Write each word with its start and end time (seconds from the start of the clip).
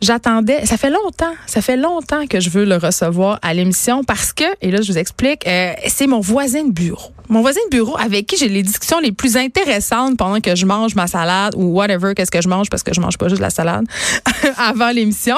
J'attendais, 0.00 0.64
ça 0.64 0.76
fait 0.76 0.90
longtemps, 0.90 1.34
ça 1.46 1.60
fait 1.60 1.76
longtemps 1.76 2.26
que 2.26 2.40
je 2.40 2.50
veux 2.50 2.64
le 2.64 2.76
recevoir 2.76 3.38
à 3.42 3.52
l'émission 3.54 4.04
parce 4.04 4.32
que, 4.32 4.44
et 4.60 4.70
là 4.70 4.80
je 4.80 4.92
vous 4.92 4.98
explique, 4.98 5.46
euh, 5.46 5.72
c'est 5.88 6.06
mon 6.06 6.20
voisin 6.20 6.64
de 6.64 6.72
bureau 6.72 7.12
mon 7.28 7.42
voisin 7.42 7.60
de 7.70 7.76
bureau 7.76 7.96
avec 7.98 8.26
qui 8.26 8.36
j'ai 8.36 8.48
les 8.48 8.62
discussions 8.62 9.00
les 9.00 9.12
plus 9.12 9.36
intéressantes 9.36 10.16
pendant 10.16 10.40
que 10.40 10.54
je 10.56 10.66
mange 10.66 10.94
ma 10.94 11.06
salade 11.06 11.54
ou 11.56 11.64
whatever, 11.64 12.14
qu'est-ce 12.14 12.30
que 12.30 12.40
je 12.40 12.48
mange 12.48 12.70
parce 12.70 12.82
que 12.82 12.94
je 12.94 13.00
mange 13.00 13.18
pas 13.18 13.28
juste 13.28 13.40
la 13.40 13.50
salade 13.50 13.84
avant 14.56 14.90
l'émission. 14.90 15.36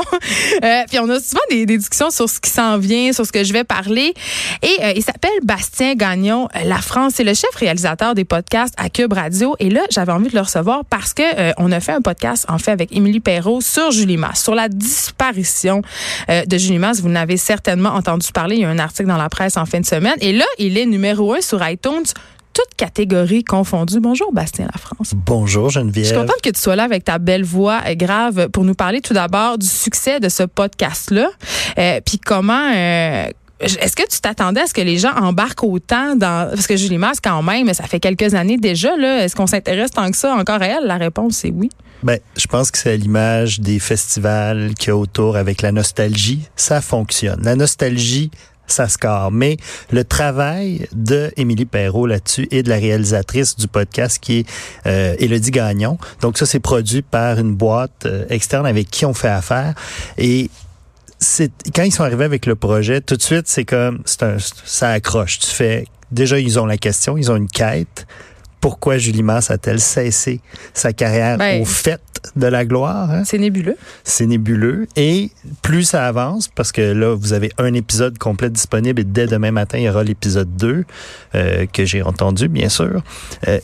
Euh, 0.63 0.83
puis 0.89 0.99
on 0.99 1.09
a 1.09 1.21
souvent 1.21 1.41
des, 1.51 1.67
discussions 1.67 2.11
sur 2.11 2.29
ce 2.29 2.41
qui 2.41 2.51
s'en 2.51 2.79
vient, 2.79 3.13
sur 3.13 3.27
ce 3.27 3.33
que 3.33 3.45
je 3.45 3.53
vais 3.53 3.65
parler. 3.65 4.15
Et 4.63 4.85
euh, 4.85 4.93
il 4.97 5.03
s'appelle 5.03 5.31
Bastien 5.43 5.95
Gagnon. 5.95 6.49
Euh, 6.55 6.65
la 6.65 6.79
France, 6.79 7.15
c'est 7.17 7.25
le 7.25 7.35
chef 7.35 7.55
réalisateur 7.55 8.15
des 8.15 8.25
podcasts 8.25 8.75
à 8.77 8.89
Cube 8.89 9.13
Radio. 9.13 9.57
Et 9.59 9.71
là, 9.71 9.83
j'avais 9.91 10.13
envie 10.13 10.29
de 10.29 10.35
le 10.35 10.43
recevoir 10.43 10.85
parce 10.85 11.15
que 11.15 11.23
on 11.59 11.73
a 11.73 11.81
fait 11.81 11.93
un 11.93 12.01
podcast 12.01 12.45
en 12.49 12.59
fait 12.59 12.73
avec 12.73 12.95
Émilie 12.95 13.21
Perrault 13.21 13.61
sur 13.61 13.91
Julie 13.91 14.17
Masse, 14.17 14.43
sur 14.51 14.57
la 14.57 14.69
disparition 14.69 15.81
de 16.29 16.59
Julie 16.59 16.79
Masse. 16.79 17.01
Vous 17.01 17.09
n'avez 17.09 17.37
certainement 17.37 17.91
entendu 17.91 18.33
parler. 18.33 18.57
Il 18.57 18.63
y 18.63 18.65
a 18.65 18.69
un 18.69 18.81
article 18.81 19.09
dans 19.09 19.17
la 19.17 19.29
presse 19.29 19.57
en 19.57 19.65
fin 19.65 19.79
de 19.79 19.87
semaine. 19.87 20.17
Et 20.21 20.33
là, 20.33 20.45
il 20.59 20.77
est 20.77 20.87
numéro 20.87 21.33
un 21.35 21.41
sur 21.41 21.65
iTunes 21.65 22.03
toutes 22.53 22.75
catégories 22.77 23.45
confondues. 23.45 24.01
Bonjour, 24.01 24.33
Bastien 24.33 24.67
France. 24.77 25.13
Bonjour, 25.15 25.71
Geneviève. 25.71 26.05
Je 26.05 26.11
suis 26.11 26.19
contente 26.19 26.41
que 26.43 26.51
tu 26.51 26.61
sois 26.61 26.75
là 26.75 26.83
avec 26.83 27.05
ta 27.05 27.19
belle 27.19 27.45
voix 27.45 27.81
grave 27.95 28.49
pour 28.49 28.65
nous 28.65 28.75
parler 28.75 29.01
tout 29.01 29.15
d'abord 29.15 29.57
du 29.57 29.69
succès 29.69 30.19
de 30.19 30.29
ce 30.29 30.43
podcast-là. 30.43 31.31
Euh, 31.79 32.01
puis 32.05 32.19
comment... 32.19 32.73
Euh, 32.75 33.27
est-ce 33.61 33.95
que 33.95 34.09
tu 34.09 34.21
t'attendais 34.21 34.63
à 34.63 34.67
ce 34.67 34.75
que 34.75 34.81
les 34.81 34.97
gens 34.97 35.13
embarquent 35.15 35.65
autant 35.65 36.17
dans 36.17 36.49
parce 36.49 36.67
que 36.67 36.77
Julie 36.77 36.97
Masse 36.97 37.19
quand 37.23 37.43
même 37.43 37.75
ça 37.75 37.85
fait 37.85 38.01
quelques 38.01 38.33
années 38.33 38.57
déjà 38.57 38.97
là 38.97 39.23
est-ce 39.23 39.37
qu'on 39.37 39.47
s'intéresse 39.47 39.91
tant 39.91 40.11
que 40.11 40.17
ça 40.17 40.35
encore 40.35 40.63
à 40.63 40.67
elle? 40.67 40.87
La 40.87 40.97
réponse 40.97 41.35
c'est 41.35 41.51
oui. 41.51 41.69
Ben, 42.03 42.19
je 42.37 42.47
pense 42.47 42.71
que 42.71 42.79
c'est 42.79 42.93
à 42.93 42.97
l'image 42.97 43.61
des 43.61 43.79
festivals 43.79 44.75
qu'il 44.75 44.89
y 44.89 44.91
a 44.91 44.97
autour 44.97 45.37
avec 45.37 45.61
la 45.63 45.73
nostalgie, 45.73 46.49
ça 46.57 46.81
fonctionne. 46.81 47.43
La 47.43 47.57
nostalgie 47.57 48.31
ça 48.71 48.89
score. 48.89 49.31
Mais 49.31 49.57
le 49.91 50.05
travail 50.05 50.87
de 50.93 51.31
Émilie 51.37 51.65
Perrault 51.65 52.07
là-dessus 52.07 52.49
et 52.51 52.63
de 52.63 52.69
la 52.69 52.77
réalisatrice 52.77 53.57
du 53.57 53.69
podcast 53.69 54.19
qui 54.21 54.39
est 54.39 54.47
euh, 54.87 55.15
Élodie 55.19 55.51
Gagnon. 55.51 55.99
Donc 56.21 56.39
ça, 56.39 56.47
c'est 56.47 56.61
produit 56.61 57.03
par 57.03 57.39
une 57.39 57.55
boîte 57.55 58.07
euh, 58.07 58.25
externe 58.31 58.67
avec 58.67 58.91
qui 58.91 59.05
on 59.05 59.15
fait 59.15 59.29
affaire. 59.29 59.75
Et 60.19 60.51
c'est 61.19 61.53
quand 61.75 61.83
ils 61.83 61.93
sont 61.93 62.05
arrivés 62.05 62.25
avec 62.25 62.47
le 62.47 62.55
projet, 62.55 63.01
tout 63.01 63.17
de 63.17 63.23
suite, 63.23 63.47
c'est 63.47 63.65
comme 63.65 64.03
c'est 64.07 64.25
ça 64.65 64.91
accroche. 64.91 65.41
Tu 65.41 65.51
fais 65.51 65.87
déjà 66.11 66.39
ils 66.39 66.59
ont 66.59 66.67
la 66.67 66.79
question, 66.79 67.17
ils 67.19 67.31
ont 67.31 67.37
une 67.37 67.49
quête 67.49 68.07
pourquoi 68.61 68.99
Julie 68.99 69.23
Masse 69.23 69.51
a-t-elle 69.51 69.81
cessé 69.81 70.41
sa 70.75 70.93
carrière 70.93 71.39
ben, 71.39 71.63
au 71.63 71.65
fait 71.65 72.01
de 72.37 72.47
la 72.47 72.65
gloire? 72.65 73.11
Hein? 73.11 73.23
C'est 73.25 73.39
nébuleux. 73.39 73.77
C'est 74.05 74.27
nébuleux. 74.27 74.87
Et 74.97 75.31
plus 75.63 75.85
ça 75.85 76.07
avance, 76.07 76.49
parce 76.49 76.73
que 76.73 76.83
là, 76.83 77.15
vous 77.15 77.33
avez 77.33 77.51
un 77.59 77.73
épisode 77.75 78.19
complet 78.19 78.51
disponible 78.51 79.01
et 79.01 79.05
dès 79.05 79.27
demain 79.27 79.51
matin, 79.51 79.79
il 79.79 79.85
y 79.85 79.89
aura 79.89 80.05
l'épisode 80.05 80.55
2 80.57 80.85
euh, 81.35 81.67
que 81.73 81.85
j'ai 81.85 82.03
entendu, 82.03 82.49
bien 82.49 82.69
sûr. 82.69 83.03
Euh, 83.49 83.59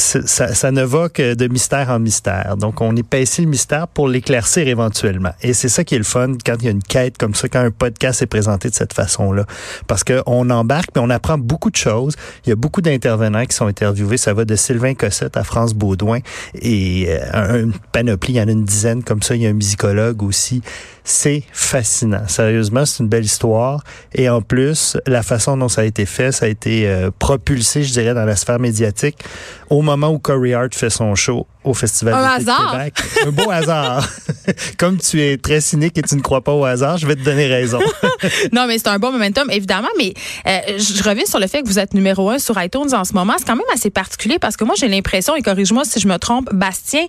ça, 0.00 0.54
ça, 0.54 0.70
ne 0.70 0.82
va 0.82 1.08
que 1.08 1.34
de 1.34 1.46
mystère 1.46 1.90
en 1.90 1.98
mystère. 1.98 2.56
Donc, 2.56 2.80
on 2.80 2.96
épaissit 2.96 3.42
le 3.42 3.48
mystère 3.48 3.86
pour 3.88 4.08
l'éclaircir 4.08 4.66
éventuellement. 4.66 5.32
Et 5.42 5.52
c'est 5.52 5.68
ça 5.68 5.84
qui 5.84 5.94
est 5.94 5.98
le 5.98 6.04
fun 6.04 6.32
quand 6.44 6.56
il 6.60 6.64
y 6.64 6.68
a 6.68 6.70
une 6.70 6.82
quête 6.82 7.18
comme 7.18 7.34
ça, 7.34 7.48
quand 7.48 7.60
un 7.60 7.70
podcast 7.70 8.22
est 8.22 8.26
présenté 8.26 8.70
de 8.70 8.74
cette 8.74 8.92
façon-là. 8.92 9.44
Parce 9.86 10.04
qu'on 10.04 10.50
embarque, 10.50 10.90
mais 10.94 11.00
on 11.00 11.10
apprend 11.10 11.38
beaucoup 11.38 11.70
de 11.70 11.76
choses. 11.76 12.14
Il 12.44 12.50
y 12.50 12.52
a 12.52 12.56
beaucoup 12.56 12.80
d'intervenants 12.80 13.44
qui 13.44 13.54
sont 13.54 13.66
interviewés. 13.66 14.16
Ça 14.16 14.34
va 14.34 14.44
de 14.44 14.56
Sylvain 14.56 14.94
Cossette 14.94 15.36
à 15.36 15.44
France 15.44 15.74
Baudouin 15.74 16.20
et 16.54 17.06
euh, 17.34 17.62
une 17.62 17.72
panoplie, 17.92 18.34
il 18.34 18.36
y 18.36 18.40
en 18.40 18.48
a 18.48 18.52
une 18.52 18.64
dizaine 18.64 19.02
comme 19.02 19.22
ça. 19.22 19.36
Il 19.36 19.42
y 19.42 19.46
a 19.46 19.50
un 19.50 19.54
musicologue 19.54 20.22
aussi. 20.22 20.62
C'est 21.04 21.42
fascinant. 21.52 22.28
Sérieusement, 22.28 22.84
c'est 22.84 23.02
une 23.02 23.08
belle 23.08 23.24
histoire. 23.24 23.82
Et 24.14 24.28
en 24.28 24.42
plus, 24.42 24.96
la 25.06 25.22
façon 25.22 25.56
dont 25.56 25.68
ça 25.68 25.82
a 25.82 25.84
été 25.84 26.06
fait, 26.06 26.32
ça 26.32 26.46
a 26.46 26.48
été 26.48 26.88
euh, 26.88 27.10
propulsé, 27.18 27.82
je 27.82 27.92
dirais, 27.92 28.14
dans 28.14 28.24
la 28.24 28.36
sphère 28.36 28.58
médiatique 28.58 29.18
moment 29.90 30.12
où 30.12 30.18
Corey 30.18 30.54
Hart 30.54 30.74
fait 30.74 30.90
son 30.90 31.14
show 31.14 31.46
au 31.62 31.74
Festival 31.74 32.40
de 32.40 32.44
Québec. 32.44 32.94
Un 33.26 33.30
beau 33.30 33.50
hasard. 33.50 34.08
Comme 34.78 34.98
tu 34.98 35.20
es 35.20 35.36
très 35.36 35.60
cynique 35.60 35.98
et 35.98 36.02
tu 36.02 36.14
ne 36.14 36.20
crois 36.20 36.42
pas 36.42 36.52
au 36.52 36.64
hasard, 36.64 36.96
je 36.96 37.06
vais 37.06 37.16
te 37.16 37.22
donner 37.22 37.46
raison. 37.46 37.80
non, 38.52 38.66
mais 38.66 38.78
c'est 38.78 38.88
un 38.88 38.98
bon 38.98 39.12
momentum, 39.12 39.50
évidemment. 39.50 39.88
Mais 39.98 40.14
euh, 40.46 40.78
je 40.78 41.02
reviens 41.02 41.26
sur 41.26 41.38
le 41.38 41.46
fait 41.46 41.62
que 41.62 41.68
vous 41.68 41.78
êtes 41.78 41.92
numéro 41.92 42.30
un 42.30 42.38
sur 42.38 42.60
iTunes 42.62 42.94
en 42.94 43.04
ce 43.04 43.12
moment. 43.12 43.34
C'est 43.38 43.46
quand 43.46 43.56
même 43.56 43.64
assez 43.74 43.90
particulier 43.90 44.38
parce 44.38 44.56
que 44.56 44.64
moi, 44.64 44.74
j'ai 44.78 44.88
l'impression, 44.88 45.36
et 45.36 45.42
corrige-moi 45.42 45.84
si 45.84 46.00
je 46.00 46.08
me 46.08 46.16
trompe, 46.16 46.48
Bastien, 46.52 47.04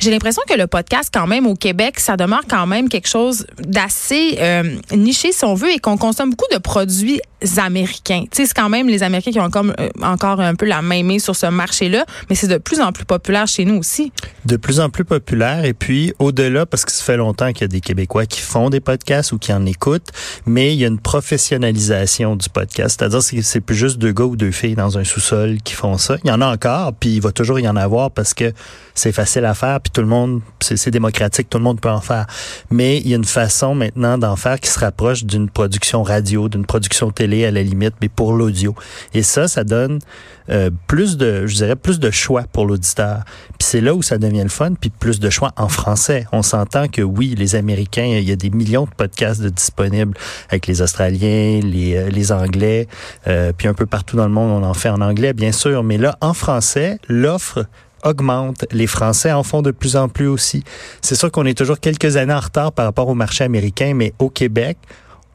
j'ai 0.00 0.10
l'impression 0.10 0.42
que 0.48 0.54
le 0.54 0.66
podcast, 0.66 1.10
quand 1.12 1.26
même, 1.26 1.46
au 1.46 1.54
Québec, 1.54 2.00
ça 2.00 2.16
demeure 2.16 2.42
quand 2.48 2.66
même 2.66 2.88
quelque 2.88 3.08
chose 3.08 3.46
d'assez 3.58 4.38
euh, 4.40 4.76
niché, 4.92 5.32
si 5.32 5.44
on 5.44 5.54
veut, 5.54 5.70
et 5.70 5.78
qu'on 5.78 5.96
consomme 5.96 6.30
beaucoup 6.30 6.52
de 6.52 6.58
produits 6.58 7.20
américains. 7.58 8.24
Tu 8.30 8.42
sais, 8.42 8.46
c'est 8.46 8.54
quand 8.54 8.68
même 8.68 8.88
les 8.88 9.02
Américains 9.02 9.30
qui 9.30 9.40
ont 9.40 9.44
encore, 9.44 9.66
euh, 9.78 9.88
encore 10.02 10.40
un 10.40 10.54
peu 10.54 10.66
la 10.66 10.82
main 10.82 11.02
mise 11.02 11.24
sur 11.24 11.36
ce 11.36 11.46
marché-là, 11.46 12.04
mais 12.28 12.36
c'est 12.36 12.46
de 12.46 12.58
plus 12.58 12.80
en 12.80 12.92
plus 12.92 13.04
populaire 13.04 13.46
chez 13.46 13.64
nous 13.64 13.76
aussi. 13.76 13.91
De 14.44 14.56
plus 14.56 14.80
en 14.80 14.90
plus 14.90 15.04
populaire 15.04 15.64
et 15.64 15.74
puis 15.74 16.12
au-delà, 16.18 16.66
parce 16.66 16.84
que 16.84 16.92
ça 16.92 17.04
fait 17.04 17.16
longtemps 17.16 17.52
qu'il 17.52 17.62
y 17.62 17.64
a 17.64 17.68
des 17.68 17.80
Québécois 17.80 18.26
qui 18.26 18.40
font 18.40 18.70
des 18.70 18.80
podcasts 18.80 19.32
ou 19.32 19.38
qui 19.38 19.52
en 19.52 19.66
écoutent, 19.66 20.08
mais 20.46 20.74
il 20.74 20.80
y 20.80 20.84
a 20.84 20.88
une 20.88 20.98
professionnalisation 20.98 22.36
du 22.36 22.48
podcast. 22.48 22.98
C'est-à-dire 22.98 23.20
que 23.20 23.42
c'est 23.42 23.60
plus 23.60 23.76
juste 23.76 23.98
deux 23.98 24.12
gars 24.12 24.24
ou 24.24 24.36
deux 24.36 24.50
filles 24.50 24.74
dans 24.74 24.98
un 24.98 25.04
sous-sol 25.04 25.58
qui 25.62 25.74
font 25.74 25.98
ça. 25.98 26.16
Il 26.24 26.28
y 26.28 26.32
en 26.32 26.40
a 26.40 26.46
encore, 26.46 26.92
puis 26.94 27.10
il 27.10 27.20
va 27.20 27.32
toujours 27.32 27.60
y 27.60 27.68
en 27.68 27.76
avoir 27.76 28.10
parce 28.10 28.34
que 28.34 28.52
c'est 28.94 29.12
facile 29.12 29.44
à 29.44 29.54
faire, 29.54 29.80
puis 29.80 29.90
tout 29.90 30.00
le 30.00 30.06
monde, 30.06 30.40
c'est 30.60 30.90
démocratique, 30.90 31.48
tout 31.48 31.58
le 31.58 31.64
monde 31.64 31.80
peut 31.80 31.90
en 31.90 32.00
faire. 32.00 32.26
Mais 32.70 32.98
il 32.98 33.08
y 33.08 33.14
a 33.14 33.16
une 33.16 33.24
façon 33.24 33.74
maintenant 33.74 34.18
d'en 34.18 34.36
faire 34.36 34.60
qui 34.60 34.70
se 34.70 34.78
rapproche 34.78 35.24
d'une 35.24 35.48
production 35.48 36.02
radio, 36.02 36.48
d'une 36.48 36.66
production 36.66 37.10
télé 37.10 37.44
à 37.44 37.50
la 37.50 37.62
limite, 37.62 37.94
mais 38.00 38.08
pour 38.08 38.32
l'audio. 38.32 38.74
Et 39.14 39.22
ça, 39.22 39.48
ça 39.48 39.64
donne 39.64 39.98
euh, 40.50 40.70
plus 40.86 41.16
de, 41.16 41.46
je 41.46 41.54
dirais, 41.54 41.76
plus 41.76 42.00
de 42.00 42.10
choix 42.10 42.44
pour 42.52 42.66
l'auditeur. 42.66 43.22
Puis 43.58 43.68
c'est 43.68 43.80
là 43.80 43.94
où 43.94 44.02
ça 44.02 44.18
devient 44.18 44.42
le 44.42 44.48
fun, 44.48 44.74
puis 44.74 44.90
plus 44.90 45.20
de 45.20 45.30
choix 45.30 45.52
en 45.56 45.68
français. 45.68 46.26
On 46.32 46.42
s'entend 46.42 46.88
que 46.88 47.02
oui, 47.02 47.34
les 47.36 47.54
Américains, 47.54 48.04
il 48.18 48.28
y 48.28 48.32
a 48.32 48.36
des 48.36 48.50
millions 48.50 48.84
de 48.84 48.90
podcasts 48.90 49.40
de 49.40 49.48
disponibles 49.48 50.16
avec 50.48 50.66
les 50.66 50.82
Australiens, 50.82 51.60
les, 51.62 51.96
euh, 51.96 52.10
les 52.10 52.32
Anglais, 52.32 52.88
euh, 53.26 53.52
puis 53.56 53.68
un 53.68 53.74
peu 53.74 53.86
partout 53.86 54.16
dans 54.16 54.26
le 54.26 54.32
monde, 54.32 54.62
on 54.62 54.66
en 54.66 54.74
fait 54.74 54.88
en 54.88 55.00
anglais, 55.00 55.32
bien 55.32 55.52
sûr. 55.52 55.82
Mais 55.82 55.98
là, 55.98 56.16
en 56.20 56.34
français, 56.34 56.98
l'offre 57.08 57.66
augmente. 58.02 58.64
Les 58.70 58.86
Français 58.86 59.32
en 59.32 59.42
font 59.42 59.62
de 59.62 59.70
plus 59.70 59.96
en 59.96 60.08
plus 60.08 60.26
aussi. 60.26 60.64
C'est 61.00 61.14
sûr 61.14 61.30
qu'on 61.30 61.46
est 61.46 61.56
toujours 61.56 61.80
quelques 61.80 62.16
années 62.16 62.32
en 62.32 62.40
retard 62.40 62.72
par 62.72 62.84
rapport 62.84 63.08
au 63.08 63.14
marché 63.14 63.44
américain, 63.44 63.92
mais 63.94 64.12
au 64.18 64.30
Québec, 64.30 64.78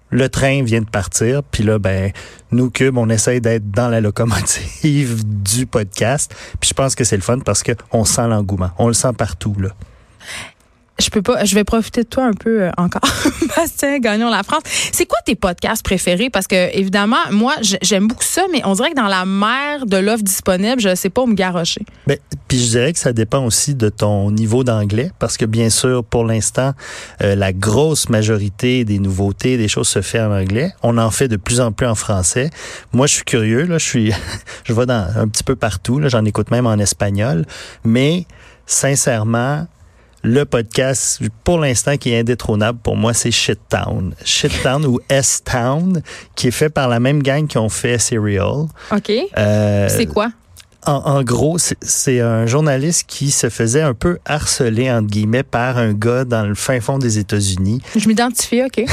le 0.10 0.30
train 0.30 0.64
vient 0.64 0.82
de 0.82 0.90
partir, 0.90 1.44
puis 1.44 1.64
là, 1.64 1.80
ben, 1.80 2.12
nous, 2.52 2.70
Cube, 2.70 2.98
on 2.98 3.10
essaye 3.10 3.42
d'être 3.42 3.70
dans 3.72 3.90
la 3.90 4.00
locomotive 4.00 5.24
du 5.44 5.66
podcast. 5.66 6.34
Puis 6.60 6.70
je 6.70 6.74
pense 6.74 6.96
que 6.96 7.04
c'est 7.04 7.18
le 7.18 7.22
fun 7.22 7.40
parce 7.40 7.64
qu'on 7.64 8.06
sent 8.06 8.28
l'engouement. 8.28 8.70
On 8.78 8.88
le 8.88 8.94
sent 8.94 9.14
partout, 9.18 9.56
là 9.60 9.70
je 11.00 11.10
peux 11.10 11.22
pas, 11.22 11.46
je 11.46 11.54
vais 11.56 11.64
profiter 11.64 12.04
de 12.04 12.08
toi 12.08 12.26
un 12.26 12.34
peu 12.34 12.64
euh, 12.64 12.72
encore. 12.78 13.02
Bastien, 13.56 14.00
gagnons 14.00 14.30
la 14.30 14.44
France. 14.44 14.64
C'est 14.92 15.06
quoi 15.06 15.20
tes 15.26 15.36
podcasts 15.36 15.84
préférés? 15.84 16.30
Parce 16.30 16.48
que, 16.48 16.76
évidemment, 16.76 17.18
moi, 17.32 17.56
j'aime 17.82 18.08
beaucoup 18.08 18.24
ça, 18.24 18.44
mais 18.52 18.62
on 18.66 18.74
dirait 18.74 18.92
que 18.92 18.96
dans 18.96 19.08
la 19.08 19.26
mer 19.26 19.86
de 19.86 19.98
l'offre 19.98 20.24
disponible, 20.24 20.82
je 20.82 20.96
sais 20.96 21.10
pas 21.10 21.22
où 21.22 21.28
me 21.28 21.36
garrocher. 21.36 21.82
Ben, 22.08 22.18
puis 22.48 22.60
je 22.60 22.70
dirais 22.70 22.94
que 22.94 23.00
ça 23.00 23.14
dépend 23.14 23.44
aussi 23.46 23.76
de 23.76 23.90
ton 23.90 24.32
niveau 24.32 24.64
d'anglais, 24.64 25.12
parce 25.20 25.38
que 25.38 25.46
bien 25.46 25.70
sûr, 25.70 26.04
pour 26.04 26.26
l'instant, 26.26 26.74
euh, 27.22 27.36
la 27.36 27.54
grosse 27.54 28.10
majorité 28.10 28.84
des 28.86 29.00
nouveautés, 29.00 29.58
des 29.58 29.68
choses 29.68 29.88
se 29.88 30.02
fait 30.02 30.20
en 30.20 30.32
anglais. 30.32 30.72
On 30.82 30.98
en 30.98 31.12
fait 31.12 31.28
de 31.28 31.38
plus 31.38 31.62
en 31.62 31.72
plus 31.72 31.88
en 31.88 31.96
français. 31.96 32.50
Moi, 32.94 33.08
je 33.08 33.14
suis 33.14 33.26
curieux, 33.26 33.64
là, 33.64 33.78
je 33.78 33.86
suis, 33.86 34.12
je 34.64 34.74
vais 34.74 34.92
un 34.92 35.28
petit 35.28 35.44
peu 35.44 35.56
partout, 35.56 36.00
là, 36.00 36.10
j'en 36.10 36.26
écoute 36.26 36.50
même 36.50 36.66
en 36.66 36.76
espagnol, 36.76 37.46
mais 37.84 38.26
sincèrement, 38.66 39.68
le 40.24 40.46
podcast, 40.46 41.22
pour 41.44 41.60
l'instant, 41.60 41.98
qui 41.98 42.12
est 42.12 42.20
indétrônable 42.20 42.80
pour 42.80 42.96
moi, 42.98 43.14
c'est 43.14 43.32
Shit 43.32 43.60
Town. 43.70 44.14
Shit 44.24 44.52
Town 44.64 44.86
ou 44.86 45.00
S-Town, 45.10 46.02
qui 46.36 46.48
est 46.48 46.52
fait 46.52 46.70
par 46.70 46.88
la 46.88 47.00
même 47.00 47.22
gang 47.22 47.48
qui 47.48 47.58
ont 47.58 47.70
fait 47.70 47.98
Serial. 47.98 48.68
OK. 48.92 49.12
Euh, 49.38 49.90
c'est 49.90 50.06
quoi? 50.06 50.32
En, 50.88 51.22
gros, 51.22 51.58
c'est 51.82 52.22
un 52.22 52.46
journaliste 52.46 53.04
qui 53.08 53.32
se 53.32 53.50
faisait 53.50 53.82
un 53.82 53.94
peu 53.94 54.20
harceler, 54.26 54.90
entre 54.90 55.08
guillemets, 55.08 55.44
par 55.44 55.78
un 55.78 55.92
gars 55.92 56.24
dans 56.24 56.46
le 56.46 56.56
fin 56.56 56.80
fond 56.80 56.98
des 56.98 57.20
États-Unis. 57.20 57.82
Je 57.94 58.08
m'identifie, 58.08 58.62
OK. 58.64 58.86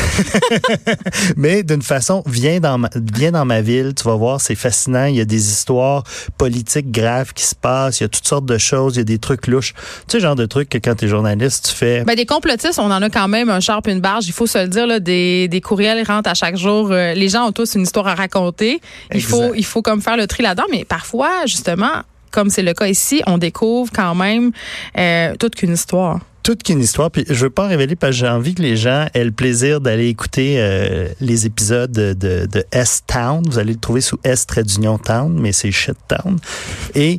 Mais 1.37 1.62
d'une 1.62 1.82
façon, 1.82 2.25
viens 2.26 2.58
dans, 2.58 2.79
ma, 2.79 2.91
viens 3.14 3.31
dans 3.31 3.44
ma 3.44 3.61
ville, 3.61 3.93
tu 3.96 4.02
vas 4.02 4.17
voir, 4.17 4.41
c'est 4.41 4.56
fascinant. 4.56 5.05
Il 5.05 5.14
y 5.14 5.20
a 5.20 5.25
des 5.25 5.50
histoires 5.50 6.02
politiques 6.37 6.91
graves 6.91 7.32
qui 7.32 7.44
se 7.44 7.55
passent, 7.55 8.00
il 8.00 8.02
y 8.02 8.06
a 8.06 8.08
toutes 8.08 8.26
sortes 8.26 8.47
de 8.47 8.58
choses, 8.58 8.97
il 8.97 8.99
y 8.99 9.02
a 9.02 9.05
des 9.05 9.19
trucs 9.19 9.47
louches. 9.47 9.73
Tu 10.08 10.17
sais, 10.17 10.20
genre 10.20 10.35
de 10.35 10.47
trucs 10.47 10.70
que 10.70 10.79
quand 10.79 10.97
tu 10.97 11.05
es 11.05 11.08
journaliste, 11.08 11.69
tu 11.69 11.76
fais... 11.76 12.02
Ben, 12.02 12.17
des 12.17 12.26
complotistes, 12.26 12.81
on 12.81 12.90
en 12.90 13.02
a 13.02 13.08
quand 13.08 13.29
même 13.29 13.50
un 13.50 13.61
sharp, 13.61 13.87
une 13.87 14.00
barge, 14.00 14.26
il 14.26 14.32
faut 14.32 14.49
se 14.49 14.58
le 14.58 14.67
dire, 14.67 14.88
là, 14.88 14.99
des, 14.99 15.47
des 15.47 15.61
courriels 15.61 16.05
rentrent 16.05 16.31
à 16.31 16.35
chaque 16.35 16.56
jour. 16.56 16.88
Euh, 16.90 17.14
les 17.14 17.29
gens 17.29 17.47
ont 17.47 17.52
tous 17.52 17.76
une 17.76 17.82
histoire 17.82 18.08
à 18.08 18.17
raconter. 18.17 18.81
Il 19.14 19.23
faut, 19.23 19.55
il 19.55 19.64
faut 19.64 19.82
comme 19.82 20.02
faire 20.02 20.17
le 20.17 20.26
tri 20.26 20.43
là-dedans, 20.43 20.67
mais 20.73 20.85
parfois, 20.85 21.31
justement, 21.47 21.84
comme 22.31 22.51
c'est 22.51 22.63
le 22.63 22.75
cas 22.75 22.89
ici, 22.89 23.23
on 23.27 23.39
découvre 23.39 23.91
quand 23.93 24.15
même 24.15 24.51
euh, 24.99 25.35
toute 25.39 25.55
qu'une 25.55 25.73
histoire 25.73 26.21
toute 26.45 26.63
qu'une 26.63 26.81
histoire. 26.81 27.11
Puis 27.11 27.25
je 27.29 27.45
veux 27.45 27.51
pas 27.51 27.65
en 27.65 27.69
révéler 27.69 27.97
parce 27.97 28.11
que 28.11 28.19
j'ai 28.19 28.29
envie 28.29 28.55
que 28.55 28.61
les 28.61 28.77
gens 28.77 29.07
aient 29.15 29.25
le 29.25 29.33
plaisir 29.33 29.81
d'aller 29.81 30.09
écouter 30.09 30.57
euh, 30.59 31.09
les 31.21 31.47
épisodes 31.47 31.91
de, 31.91 32.67
S-Town. 32.71 33.43
Vous 33.47 33.59
allez 33.59 33.73
le 33.73 33.81
trouver 33.81 34.03
sous 34.03 34.21
S 34.25 34.47
trait 34.47 34.63
d'union 34.63 34.99
Town, 34.99 35.35
mais 35.41 35.53
c'est 35.53 35.73
Shit 35.73 35.97
Town. 36.07 36.37
Et 36.95 37.19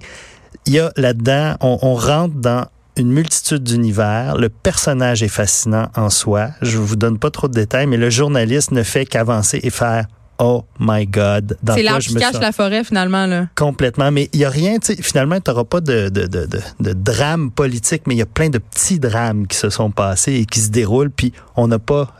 il 0.67 0.73
y 0.73 0.79
a 0.79 0.91
là-dedans, 0.95 1.55
on, 1.59 1.79
on 1.81 1.95
rentre 1.95 2.35
dans 2.35 2.67
une 2.97 3.11
multitude 3.11 3.63
d'univers. 3.63 4.37
Le 4.37 4.49
personnage 4.49 5.23
est 5.23 5.27
fascinant 5.27 5.89
en 5.95 6.09
soi. 6.09 6.49
Je 6.61 6.77
vous 6.77 6.95
donne 6.95 7.17
pas 7.17 7.31
trop 7.31 7.47
de 7.47 7.53
détails, 7.53 7.87
mais 7.87 7.97
le 7.97 8.09
journaliste 8.11 8.71
ne 8.71 8.83
fait 8.83 9.05
qu'avancer 9.05 9.59
et 9.63 9.71
faire 9.71 10.05
Oh 10.37 10.65
my 10.79 11.05
God. 11.07 11.57
C'est 11.65 11.83
l'arbre 11.83 12.01
qui 12.01 12.15
cache 12.15 12.39
la 12.41 12.51
forêt, 12.51 12.83
finalement. 12.83 13.25
Là. 13.25 13.47
Complètement. 13.55 14.11
Mais 14.11 14.29
il 14.33 14.39
n'y 14.39 14.45
a 14.45 14.49
rien, 14.49 14.77
tu 14.79 14.93
sais, 14.93 15.01
finalement, 15.01 15.39
tu 15.39 15.49
n'auras 15.49 15.63
pas 15.63 15.79
de, 15.79 16.09
de, 16.09 16.27
de, 16.27 16.45
de, 16.79 16.93
drame 16.93 17.51
politique, 17.51 18.01
mais 18.05 18.15
il 18.15 18.17
y 18.17 18.21
a 18.21 18.25
plein 18.25 18.49
de 18.49 18.57
petits 18.57 18.99
drames 18.99 19.47
qui 19.47 19.57
se 19.57 19.69
sont 19.69 19.91
passés 19.91 20.33
et 20.33 20.45
qui 20.45 20.59
se 20.59 20.69
déroulent. 20.69 21.09
Puis 21.09 21.31
on 21.55 21.69
n'a 21.69 21.79
pas 21.79 22.13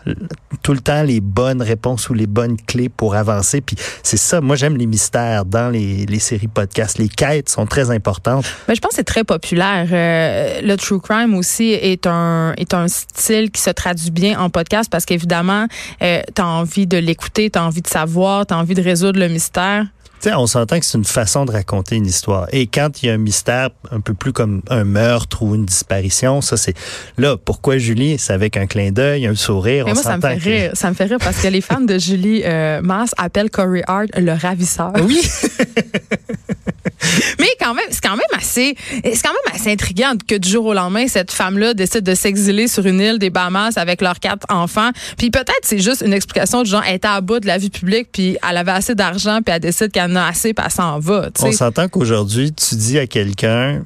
tout 0.62 0.72
le 0.72 0.80
temps 0.80 1.04
les 1.04 1.20
bonnes 1.20 1.62
réponses 1.62 2.10
ou 2.10 2.14
les 2.14 2.28
bonnes 2.28 2.56
clés 2.56 2.88
pour 2.88 3.16
avancer. 3.16 3.60
Puis 3.60 3.76
c'est 4.02 4.18
ça, 4.18 4.40
moi 4.40 4.56
j'aime 4.56 4.78
les 4.78 4.86
mystères 4.86 5.44
dans 5.44 5.70
les, 5.70 6.06
les 6.06 6.20
séries 6.20 6.48
podcasts. 6.48 6.98
Les 6.98 7.10
quêtes 7.10 7.50
sont 7.50 7.66
très 7.66 7.92
importantes. 7.92 8.46
Mais 8.70 8.76
je 8.76 8.82
pense 8.82 8.92
que 8.92 8.96
c'est 8.96 9.04
très 9.04 9.26
populaire. 9.26 9.88
Euh, 9.92 10.62
le 10.62 10.78
true 10.78 11.02
crime 11.02 11.36
aussi 11.36 11.72
est 11.72 12.08
un, 12.08 12.54
est 12.56 12.74
un 12.74 12.88
style 12.88 13.52
qui 13.52 13.62
se 13.62 13.72
traduit 13.72 14.12
bien 14.12 14.40
en 14.40 14.50
podcast 14.50 14.90
parce 14.90 15.04
qu'évidemment, 15.04 15.68
euh, 16.02 16.22
tu 16.34 16.42
as 16.42 16.48
envie 16.48 16.88
de 16.88 16.98
l'écouter, 16.98 17.50
tu 17.50 17.60
as 17.60 17.66
envie 17.66 17.82
de 17.82 17.88
savoir 17.88 18.05
voir, 18.06 18.46
tu 18.46 18.54
as 18.54 18.58
envie 18.58 18.76
de 18.76 18.82
résoudre 18.82 19.20
le 19.20 19.28
mystère? 19.28 19.86
sais, 20.26 20.34
on 20.34 20.48
s'entend 20.48 20.80
que 20.80 20.86
c'est 20.86 20.98
une 20.98 21.06
façon 21.06 21.46
de 21.46 21.52
raconter 21.52 21.96
une 21.96 22.06
histoire. 22.06 22.48
Et 22.52 22.68
quand 22.68 23.02
il 23.02 23.08
y 23.08 23.10
a 23.10 23.14
un 23.14 23.18
mystère 23.18 23.70
un 23.92 24.00
peu 24.00 24.14
plus 24.14 24.34
comme 24.34 24.62
un 24.70 24.84
meurtre 24.84 25.44
ou 25.44 25.56
une 25.56 25.66
disparition, 25.66 26.42
ça 26.42 26.58
c'est 26.58 26.76
là. 27.18 27.38
Pourquoi 27.38 27.78
Julie 27.78 28.18
C'est 28.18 28.34
avec 28.34 28.58
un 28.58 28.66
clin 28.66 28.92
d'œil, 28.92 29.28
un 29.28 29.36
sourire. 29.36 29.86
Mais 29.86 29.94
moi, 29.94 30.04
ça 30.04 30.18
me 30.18 30.22
fait 30.22 30.34
rire. 30.36 30.72
Ça 30.74 30.90
me 30.90 30.96
fait 30.96 31.06
rire 31.06 31.20
parce 31.20 31.42
que 31.42 31.48
les 31.48 31.62
fans 31.62 31.82
de 31.82 31.98
Julie 31.98 32.42
euh, 32.44 32.82
Mass 32.82 33.14
appellent 33.18 33.52
Corey 33.52 33.84
Hart 33.88 34.10
le 34.18 34.34
ravisseur. 34.34 34.94
Oui. 35.04 35.22
Mais 37.40 37.48
quand 37.60 37.74
même, 37.74 37.86
c'est 37.90 38.02
quand 38.02 38.16
même 38.16 38.22
assez, 38.38 38.76
c'est 39.04 39.22
quand 39.22 39.34
même 39.34 39.56
assez 39.56 39.72
intriguant 39.72 40.14
que 40.28 40.36
du 40.36 40.50
jour 40.50 40.66
au 40.66 40.74
lendemain, 40.74 41.08
cette 41.08 41.32
femme-là 41.32 41.74
décide 41.74 42.04
de 42.04 42.16
s'exiler 42.16 42.68
sur 42.68 42.86
une 42.86 43.00
île 43.00 43.20
des 43.20 43.30
Bahamas 43.30 43.78
avec 43.78 44.02
leurs 44.02 44.20
quatre 44.20 44.46
enfants. 44.50 44.92
Puis 45.18 45.32
peut-être 45.32 45.62
c'est 45.64 45.80
juste 45.80 46.04
une 46.06 46.14
explication 46.14 46.64
du 46.64 46.70
genre, 46.70 46.84
elle 46.88 46.96
était 46.96 47.08
à 47.08 47.22
bout 47.22 47.40
de 47.40 47.48
la 47.48 47.58
vie 47.58 47.70
publique, 47.70 48.10
puis 48.12 48.38
elle 48.48 48.58
avait 48.58 48.72
assez 48.72 48.96
d'argent, 48.96 49.40
puis 49.44 49.54
elle 49.54 49.62
décide 49.62 49.92
qu'elle 49.92 50.12
en 50.12 50.16
a 50.16 50.28
assez, 50.28 50.54
puis 50.54 50.66
elle 50.66 50.72
s'en 50.72 51.00
va. 51.00 51.30
On 51.42 51.52
s'entend 51.52 51.88
qu'aujourd'hui, 51.88 52.54
tu 52.54 52.76
dis 52.76 53.00
à 53.00 53.08
quelqu'un, 53.08 53.84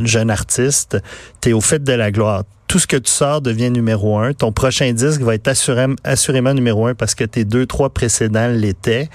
jeune 0.00 0.30
artiste, 0.30 0.98
t'es 1.40 1.52
au 1.52 1.60
fait 1.60 1.82
de 1.82 1.92
la 1.92 2.10
gloire 2.10 2.44
tout 2.66 2.78
ce 2.78 2.86
que 2.86 2.96
tu 2.96 3.10
sors 3.10 3.40
devient 3.40 3.70
numéro 3.70 4.18
un. 4.18 4.32
Ton 4.32 4.52
prochain 4.52 4.92
disque 4.92 5.20
va 5.20 5.34
être 5.34 5.48
assurément, 5.48 5.94
assurément 6.04 6.52
numéro 6.52 6.86
un 6.86 6.94
parce 6.94 7.14
que 7.14 7.24
tes 7.24 7.44
deux, 7.44 7.66
trois 7.66 7.90
précédents 7.90 8.48
l'étaient 8.48 9.08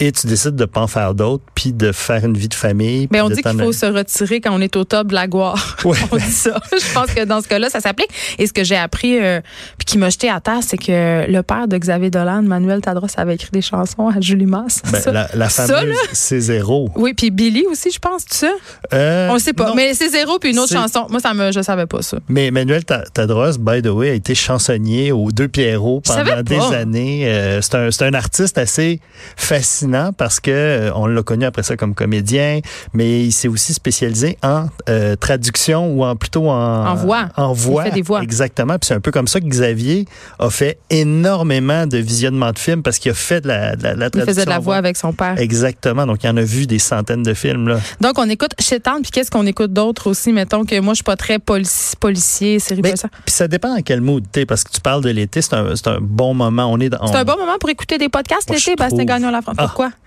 et 0.00 0.12
tu 0.12 0.26
décides 0.26 0.56
de 0.56 0.64
pas 0.64 0.80
en 0.80 0.86
faire 0.86 1.14
d'autres, 1.14 1.44
puis 1.54 1.72
de 1.72 1.92
faire 1.92 2.24
une 2.24 2.36
vie 2.36 2.48
de 2.48 2.54
famille. 2.54 3.06
Mais 3.12 3.20
on 3.20 3.28
dit 3.28 3.42
qu'il 3.42 3.60
faut 3.60 3.72
se 3.72 3.84
retirer 3.84 4.40
quand 4.40 4.52
on 4.52 4.60
est 4.60 4.74
au 4.76 4.84
top 4.84 5.08
de 5.08 5.14
la 5.14 5.28
gloire. 5.28 5.76
on 5.84 6.16
dit 6.16 6.22
ça. 6.22 6.58
Je 6.72 6.94
pense 6.94 7.08
que 7.12 7.24
dans 7.24 7.42
ce 7.42 7.48
cas-là, 7.48 7.68
ça 7.68 7.80
s'applique. 7.80 8.08
Et 8.38 8.46
ce 8.46 8.54
que 8.54 8.64
j'ai 8.64 8.76
appris, 8.76 9.18
euh, 9.18 9.40
puis 9.76 9.84
qui 9.84 9.98
m'a 9.98 10.08
jeté 10.08 10.30
à 10.30 10.40
terre, 10.40 10.60
c'est 10.66 10.78
que 10.78 11.30
le 11.30 11.42
père 11.42 11.68
de 11.68 11.76
Xavier 11.76 12.10
Dolan, 12.10 12.42
Manuel 12.42 12.80
Tadros, 12.80 13.08
avait 13.18 13.34
écrit 13.34 13.50
des 13.52 13.60
chansons 13.60 14.08
à 14.08 14.20
Julie 14.20 14.46
Masse. 14.46 14.80
Ben, 14.90 15.12
la, 15.12 15.28
la 15.34 15.48
fameuse 15.50 15.94
C'est 16.12 16.40
zéro. 16.40 16.90
Oui, 16.96 17.12
puis 17.12 17.30
Billy 17.30 17.66
aussi, 17.70 17.90
je 17.90 17.98
pense, 17.98 18.24
tu 18.24 18.38
sais? 18.38 18.50
Euh, 18.94 19.28
on 19.28 19.34
ne 19.34 19.38
sait 19.38 19.52
pas. 19.52 19.74
Mais 19.74 19.92
c'est 19.92 20.08
zéro, 20.08 20.38
puis 20.38 20.52
une 20.52 20.58
autre 20.60 20.72
chanson. 20.72 21.06
Moi, 21.10 21.20
ça 21.20 21.34
me, 21.34 21.52
je 21.52 21.60
savais 21.60 21.86
pas 21.86 22.00
ça. 22.00 22.18
Mais 22.28 22.50
Manuel 22.50 22.84
Tadros, 22.84 23.58
by 23.58 23.82
the 23.82 23.88
way, 23.88 24.10
a 24.10 24.14
été 24.14 24.34
chansonnier 24.34 25.12
aux 25.12 25.30
Deux 25.30 25.48
Pierrots 25.48 26.00
pendant 26.00 26.42
des 26.42 26.74
années. 26.74 27.26
Euh, 27.26 27.60
c'est 27.60 27.74
un, 27.74 27.90
un 28.08 28.14
artiste 28.14 28.56
assez 28.56 29.00
fascinant 29.36 29.89
parce 30.16 30.40
que 30.40 30.50
euh, 30.50 30.92
on 30.94 31.06
l'a 31.06 31.22
connu 31.22 31.44
après 31.44 31.62
ça 31.62 31.76
comme 31.76 31.94
comédien, 31.94 32.60
mais 32.92 33.24
il 33.24 33.32
s'est 33.32 33.48
aussi 33.48 33.72
spécialisé 33.72 34.38
en 34.42 34.66
euh, 34.88 35.16
traduction 35.16 35.92
ou 35.92 36.04
en 36.04 36.16
plutôt 36.16 36.48
en 36.48 36.86
en 36.86 36.94
voix. 36.94 37.28
En 37.36 37.52
voix. 37.52 37.84
Il 37.84 37.88
fait 37.90 37.94
des 37.96 38.02
voix. 38.02 38.22
Exactement. 38.22 38.78
Puis 38.78 38.88
c'est 38.88 38.94
un 38.94 39.00
peu 39.00 39.10
comme 39.10 39.28
ça 39.28 39.40
que 39.40 39.46
Xavier 39.46 40.06
a 40.38 40.50
fait 40.50 40.78
énormément 40.90 41.86
de 41.86 41.98
visionnements 41.98 42.52
de 42.52 42.58
films 42.58 42.82
parce 42.82 42.98
qu'il 42.98 43.10
a 43.10 43.14
fait 43.14 43.40
de 43.40 43.48
la, 43.48 43.76
de 43.76 43.82
la, 43.82 43.94
traduction. 43.94 44.22
Il 44.22 44.26
faisait 44.26 44.44
de 44.44 44.50
la 44.50 44.58
voix 44.58 44.76
avec 44.76 44.96
son 44.96 45.12
père. 45.12 45.38
Exactement. 45.38 46.06
Donc 46.06 46.22
il 46.24 46.28
en 46.28 46.36
a 46.36 46.42
vu 46.42 46.66
des 46.66 46.78
centaines 46.78 47.22
de 47.22 47.34
films 47.34 47.68
là. 47.68 47.80
Donc 48.00 48.18
on 48.18 48.28
écoute 48.28 48.52
Chétan, 48.58 49.00
puis 49.02 49.10
qu'est-ce 49.10 49.30
qu'on 49.30 49.46
écoute 49.46 49.72
d'autre 49.72 50.08
aussi? 50.08 50.32
Mettons 50.32 50.64
que 50.64 50.78
moi 50.80 50.94
je 50.94 50.96
suis 50.96 51.04
pas 51.04 51.16
très 51.16 51.38
policier, 51.38 52.58
série 52.58 52.82
ça. 52.96 53.08
Puis 53.24 53.34
ça 53.34 53.48
dépend 53.48 53.74
dans 53.74 53.82
quel 53.82 54.00
mood 54.00 54.24
t'es 54.30 54.46
parce 54.46 54.64
que 54.64 54.72
tu 54.72 54.80
parles 54.80 55.02
de 55.02 55.10
l'été, 55.10 55.42
c'est 55.42 55.54
un, 55.54 55.66
un 55.86 55.98
bon 56.00 56.34
moment. 56.34 56.66
On 56.66 56.78
est. 56.80 56.90
C'est 56.90 57.16
un 57.16 57.24
bon 57.24 57.36
moment 57.36 57.56
pour 57.58 57.70
écouter 57.70 57.98
des 57.98 58.08
podcasts 58.08 58.50
l'été, 58.50 58.74
Bastien 58.76 59.04
Gagnon 59.04 59.30
la 59.30 59.42
France. 59.42 59.56
Ah. 59.58 59.64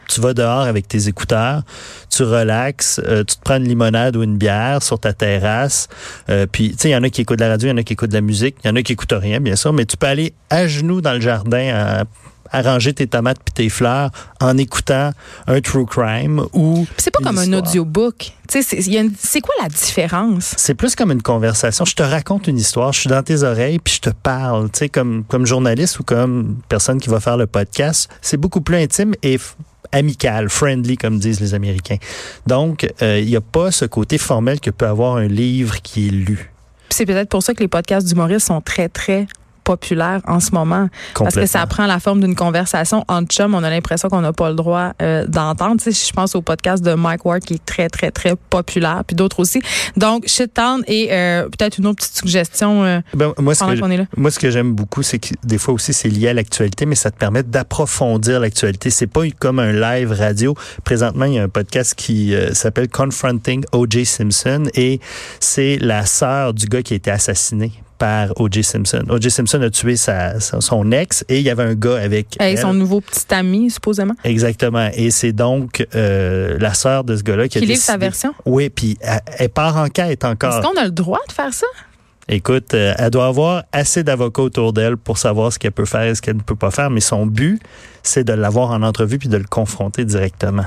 Tu 0.07 0.21
vas 0.21 0.33
dehors 0.33 0.61
avec 0.61 0.87
tes 0.87 1.07
écouteurs, 1.07 1.63
tu 2.09 2.23
relaxes, 2.23 3.01
euh, 3.05 3.23
tu 3.23 3.37
te 3.37 3.41
prends 3.41 3.57
une 3.57 3.67
limonade 3.67 4.15
ou 4.15 4.23
une 4.23 4.37
bière 4.37 4.83
sur 4.83 4.99
ta 4.99 5.13
terrasse. 5.13 5.87
Euh, 6.29 6.45
puis, 6.51 6.71
tu 6.71 6.77
sais, 6.77 6.89
il 6.89 6.91
y 6.91 6.95
en 6.95 7.03
a 7.03 7.09
qui 7.09 7.21
écoutent 7.21 7.39
de 7.39 7.43
la 7.43 7.51
radio, 7.51 7.67
il 7.69 7.71
y 7.71 7.73
en 7.73 7.77
a 7.77 7.83
qui 7.83 7.93
écoutent 7.93 8.09
de 8.09 8.15
la 8.15 8.21
musique, 8.21 8.57
il 8.63 8.67
y 8.67 8.69
en 8.69 8.75
a 8.75 8.81
qui 8.83 8.93
écoutent 8.93 9.13
rien, 9.13 9.39
bien 9.39 9.55
sûr, 9.55 9.73
mais 9.73 9.85
tu 9.85 9.97
peux 9.97 10.07
aller 10.07 10.33
à 10.49 10.67
genoux 10.67 11.01
dans 11.01 11.13
le 11.13 11.21
jardin 11.21 11.73
à 11.73 12.03
arranger 12.53 12.93
tes 12.93 13.07
tomates 13.07 13.39
puis 13.43 13.53
tes 13.53 13.69
fleurs 13.69 14.11
en 14.39 14.57
écoutant 14.57 15.11
un 15.47 15.61
true 15.61 15.85
crime 15.85 16.45
ou 16.53 16.87
c'est 16.97 17.11
pas 17.11 17.19
comme 17.21 17.37
un 17.37 17.53
audiobook. 17.53 18.31
C'est 18.47 19.41
quoi 19.41 19.55
la 19.61 19.69
différence? 19.69 20.53
C'est 20.57 20.75
plus 20.75 20.95
comme 20.95 21.11
une 21.11 21.21
conversation. 21.21 21.85
Je 21.85 21.95
te 21.95 22.03
raconte 22.03 22.47
une 22.47 22.57
histoire 22.57 22.93
je 22.93 23.01
suis 23.01 23.09
dans 23.09 23.23
tes 23.23 23.43
oreilles 23.43 23.79
puis 23.79 23.95
je 23.95 24.01
te 24.01 24.09
parle. 24.09 24.69
Tu 24.71 24.79
sais 24.79 24.89
comme 24.89 25.23
comme 25.27 25.45
journaliste 25.45 25.99
ou 25.99 26.03
comme 26.03 26.57
personne 26.69 26.99
qui 26.99 27.09
va 27.09 27.19
faire 27.19 27.37
le 27.37 27.47
podcast 27.47 28.09
c'est 28.21 28.37
beaucoup 28.37 28.61
plus 28.61 28.77
intime 28.77 29.13
et 29.23 29.39
amical, 29.91 30.49
friendly, 30.49 30.97
comme 30.97 31.19
disent 31.19 31.39
les 31.39 31.53
Américains. 31.53 31.97
Donc, 32.47 32.87
euh, 33.01 33.19
il 33.19 33.27
n'y 33.27 33.35
a 33.35 33.41
pas 33.41 33.71
ce 33.71 33.85
côté 33.85 34.17
formel 34.17 34.59
que 34.59 34.71
peut 34.71 34.87
avoir 34.87 35.17
un 35.17 35.27
livre 35.27 35.81
qui 35.81 36.07
est 36.07 36.11
lu. 36.11 36.51
C'est 36.89 37.05
peut-être 37.05 37.29
pour 37.29 37.43
ça 37.43 37.53
que 37.53 37.59
les 37.59 37.67
podcasts 37.67 38.07
d'humoristes 38.07 38.47
sont 38.47 38.61
très, 38.61 38.89
très 38.89 39.27
populaire 39.63 40.21
en 40.27 40.39
ce 40.39 40.51
moment. 40.51 40.89
Parce 41.17 41.35
que 41.35 41.45
ça 41.45 41.65
prend 41.65 41.85
la 41.85 41.99
forme 41.99 42.21
d'une 42.21 42.35
conversation 42.35 43.03
entre 43.07 43.33
chums. 43.33 43.55
On 43.55 43.63
a 43.63 43.69
l'impression 43.69 44.09
qu'on 44.09 44.21
n'a 44.21 44.33
pas 44.33 44.49
le 44.49 44.55
droit 44.55 44.93
euh, 45.01 45.25
d'entendre. 45.27 45.81
Je 45.85 46.11
pense 46.11 46.35
au 46.35 46.41
podcast 46.41 46.83
de 46.83 46.93
Mike 46.93 47.25
Ward 47.25 47.41
qui 47.41 47.55
est 47.55 47.65
très, 47.65 47.89
très, 47.89 48.11
très 48.11 48.35
populaire, 48.35 49.03
puis 49.05 49.15
d'autres 49.15 49.39
aussi. 49.39 49.61
Donc, 49.97 50.27
Shittown 50.27 50.83
et 50.87 51.09
euh, 51.11 51.43
peut-être 51.43 51.77
une 51.77 51.87
autre 51.87 51.97
petite 51.97 52.17
suggestion 52.17 52.83
euh, 52.83 52.99
ben, 53.13 53.33
moi, 53.39 53.55
ce 53.55 53.63
que 53.63 53.91
est 53.91 53.97
là. 53.97 54.05
Moi, 54.17 54.31
ce 54.31 54.39
que 54.39 54.49
j'aime 54.49 54.73
beaucoup, 54.73 55.03
c'est 55.03 55.19
que 55.19 55.33
des 55.43 55.57
fois 55.57 55.73
aussi, 55.73 55.93
c'est 55.93 56.09
lié 56.09 56.29
à 56.29 56.33
l'actualité, 56.33 56.85
mais 56.85 56.95
ça 56.95 57.11
te 57.11 57.17
permet 57.17 57.43
d'approfondir 57.43 58.39
l'actualité. 58.39 58.89
C'est 58.89 59.07
pas 59.07 59.21
comme 59.39 59.59
un 59.59 59.71
live 59.71 60.11
radio. 60.11 60.55
Présentement, 60.83 61.25
il 61.25 61.33
y 61.33 61.39
a 61.39 61.43
un 61.43 61.49
podcast 61.49 61.95
qui 61.95 62.33
euh, 62.33 62.53
s'appelle 62.53 62.89
Confronting 62.89 63.63
O.J. 63.71 64.05
Simpson 64.05 64.63
et 64.73 64.99
c'est 65.39 65.77
la 65.79 66.05
sœur 66.05 66.53
du 66.53 66.65
gars 66.65 66.81
qui 66.81 66.93
a 66.93 66.95
été 66.97 67.11
assassiné 67.11 67.71
par 67.97 68.29
O.J. 68.39 68.63
Simpson. 68.63 69.03
O.J. 69.09 69.31
Simpson 69.31 69.61
a 69.61 69.69
tué 69.69 69.95
sa, 69.95 70.39
son 70.39 70.91
ex 70.91 71.23
et 71.29 71.39
il 71.39 71.43
y 71.43 71.49
avait 71.49 71.63
un 71.63 71.75
gars 71.75 71.99
avec 71.99 72.37
son 72.59 72.73
nouveau 72.73 73.01
petit 73.01 73.33
ami, 73.33 73.69
supposément. 73.69 74.15
Exactement. 74.23 74.89
Et 74.93 75.11
c'est 75.11 75.31
donc 75.31 75.85
euh, 75.95 76.57
la 76.59 76.73
sœur 76.73 77.03
de 77.03 77.15
ce 77.15 77.23
gars-là 77.23 77.47
qui, 77.47 77.59
qui 77.59 77.65
a 77.65 77.67
livre 77.67 77.81
sa 77.81 77.97
version? 77.97 78.33
Oui, 78.45 78.69
puis 78.69 78.97
elle, 79.37 79.49
part 79.49 79.77
en 79.77 79.87
quête 79.87 80.25
encore. 80.25 80.57
Est-ce 80.57 80.67
qu'on 80.67 80.79
a 80.79 80.85
le 80.85 80.91
droit 80.91 81.21
de 81.27 81.33
faire 81.33 81.53
ça? 81.53 81.67
Écoute, 82.29 82.73
euh, 82.73 82.93
elle 82.97 83.09
doit 83.09 83.27
avoir 83.27 83.63
assez 83.73 84.03
d'avocats 84.03 84.43
autour 84.43 84.71
d'elle 84.71 84.95
pour 84.95 85.17
savoir 85.17 85.51
ce 85.51 85.59
qu'elle 85.59 85.73
peut 85.73 85.85
faire 85.85 86.03
et 86.03 86.15
ce 86.15 86.21
qu'elle 86.21 86.37
ne 86.37 86.41
peut 86.41 86.55
pas 86.55 86.71
faire, 86.71 86.89
mais 86.89 87.01
son 87.01 87.25
but, 87.25 87.61
c'est 88.01 88.23
de 88.23 88.33
l'avoir 88.33 88.71
en 88.71 88.81
entrevue 88.81 89.17
puis 89.17 89.27
de 89.27 89.37
le 89.37 89.43
confronter 89.43 90.05
directement. 90.05 90.65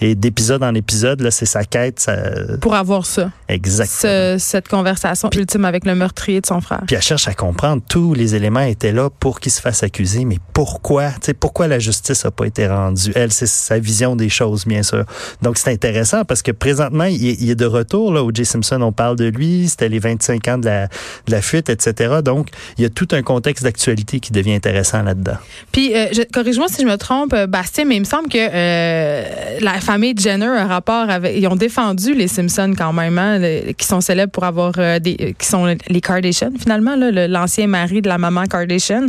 Et 0.00 0.14
d'épisode 0.14 0.62
en 0.62 0.74
épisode, 0.74 1.20
là, 1.20 1.30
c'est 1.30 1.46
sa 1.46 1.64
quête. 1.64 2.00
Ça... 2.00 2.16
Pour 2.60 2.74
avoir 2.74 3.06
ça. 3.06 3.30
Exactement. 3.48 4.12
Ce, 4.12 4.36
cette 4.38 4.68
conversation 4.68 5.30
ultime 5.34 5.64
avec 5.64 5.84
le 5.84 5.94
meurtrier 5.94 6.40
de 6.40 6.46
son 6.46 6.60
frère. 6.60 6.82
Puis 6.86 6.96
elle 6.96 7.02
cherche 7.02 7.28
à 7.28 7.34
comprendre. 7.34 7.82
Tous 7.88 8.14
les 8.14 8.34
éléments 8.34 8.60
étaient 8.60 8.92
là 8.92 9.10
pour 9.10 9.40
qu'il 9.40 9.52
se 9.52 9.60
fasse 9.60 9.82
accuser. 9.82 10.24
Mais 10.24 10.38
pourquoi? 10.52 11.10
Tu 11.12 11.18
sais, 11.22 11.34
pourquoi 11.34 11.68
la 11.68 11.78
justice 11.78 12.24
a 12.24 12.30
pas 12.30 12.46
été 12.46 12.66
rendue? 12.66 13.12
Elle, 13.14 13.32
c'est 13.32 13.46
sa 13.46 13.78
vision 13.78 14.16
des 14.16 14.28
choses, 14.28 14.66
bien 14.66 14.82
sûr. 14.82 15.04
Donc, 15.42 15.58
c'est 15.58 15.70
intéressant 15.70 16.24
parce 16.24 16.42
que 16.42 16.52
présentement, 16.52 17.04
il 17.04 17.28
est, 17.28 17.36
il 17.40 17.50
est 17.50 17.54
de 17.54 17.66
retour, 17.66 18.12
là, 18.12 18.28
Jay 18.32 18.44
Simpson, 18.44 18.80
on 18.82 18.92
parle 18.92 19.16
de 19.16 19.26
lui. 19.26 19.68
C'était 19.68 19.88
les 19.88 19.98
25 19.98 20.48
ans 20.48 20.58
de 20.58 20.66
la, 20.66 20.86
de 20.86 21.30
la 21.30 21.42
fuite, 21.42 21.68
etc. 21.68 22.16
Donc, 22.24 22.48
il 22.78 22.82
y 22.82 22.84
a 22.84 22.90
tout 22.90 23.08
un 23.12 23.22
contexte 23.22 23.64
d'actualité 23.64 24.20
qui 24.20 24.32
devient 24.32 24.54
intéressant 24.54 25.02
là-dedans. 25.02 25.36
Puis, 25.72 25.94
euh, 25.94 26.06
corrige-moi 26.32 26.68
si 26.68 26.82
je 26.82 26.86
me 26.86 26.96
trompe, 26.96 27.32
euh, 27.32 27.46
Bastien, 27.46 27.84
mais 27.84 27.96
il 27.96 28.00
me 28.00 28.04
semble 28.04 28.28
que 28.28 28.38
euh, 28.38 29.58
la 29.64 29.80
famille 29.80 30.14
Jenner 30.18 30.46
a 30.46 30.66
rapport 30.66 31.08
avec. 31.10 31.36
Ils 31.36 31.46
ont 31.48 31.56
défendu 31.56 32.14
les 32.14 32.28
Simpsons 32.28 32.74
quand 32.76 32.92
même, 32.92 33.18
hein, 33.18 33.38
le- 33.38 33.72
qui 33.72 33.86
sont 33.86 34.00
célèbres 34.00 34.32
pour 34.32 34.44
avoir 34.44 34.72
des. 34.72 35.16
euh, 35.20 35.32
qui 35.38 35.46
sont 35.46 35.64
les 35.88 36.00
Kardashian, 36.00 36.50
finalement, 36.60 36.94
l'ancien 36.96 37.66
mari 37.66 38.02
de 38.02 38.08
la 38.08 38.18
maman 38.18 38.44
Kardashian. 38.46 39.06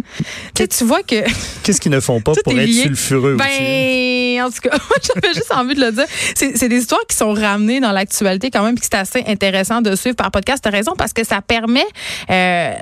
Tu 0.55 0.67
tu 0.67 0.83
vois 0.83 1.03
que. 1.03 1.23
Qu'est-ce 1.63 1.79
qu'ils 1.81 1.91
ne 1.91 1.99
font 1.99 2.21
pas 2.21 2.33
pour 2.43 2.53
être 2.59 2.67
sulfureux 2.71 3.35
aussi? 3.35 3.43
Ben, 3.59 4.43
en 4.43 4.49
tout 4.49 4.61
cas, 4.69 4.77
moi, 4.89 4.97
j'avais 5.01 5.33
juste 5.33 5.51
envie 5.53 5.75
de 5.75 5.81
le 5.81 5.91
dire. 5.91 6.05
C'est 6.35 6.67
des 6.67 6.77
histoires 6.77 7.05
qui 7.07 7.15
sont 7.15 7.33
ramenées 7.33 7.79
dans 7.79 7.91
l'actualité 7.91 8.49
quand 8.51 8.63
même, 8.63 8.75
puis 8.75 8.85
c'est 8.91 8.97
assez 8.97 9.23
intéressant 9.27 9.81
de 9.81 9.95
suivre 9.95 10.15
par 10.15 10.31
podcast. 10.31 10.63
T'as 10.63 10.69
raison, 10.71 10.93
parce 10.97 11.13
que 11.13 11.23
ça 11.25 11.41
permet 11.41 11.85
euh, 12.29 12.73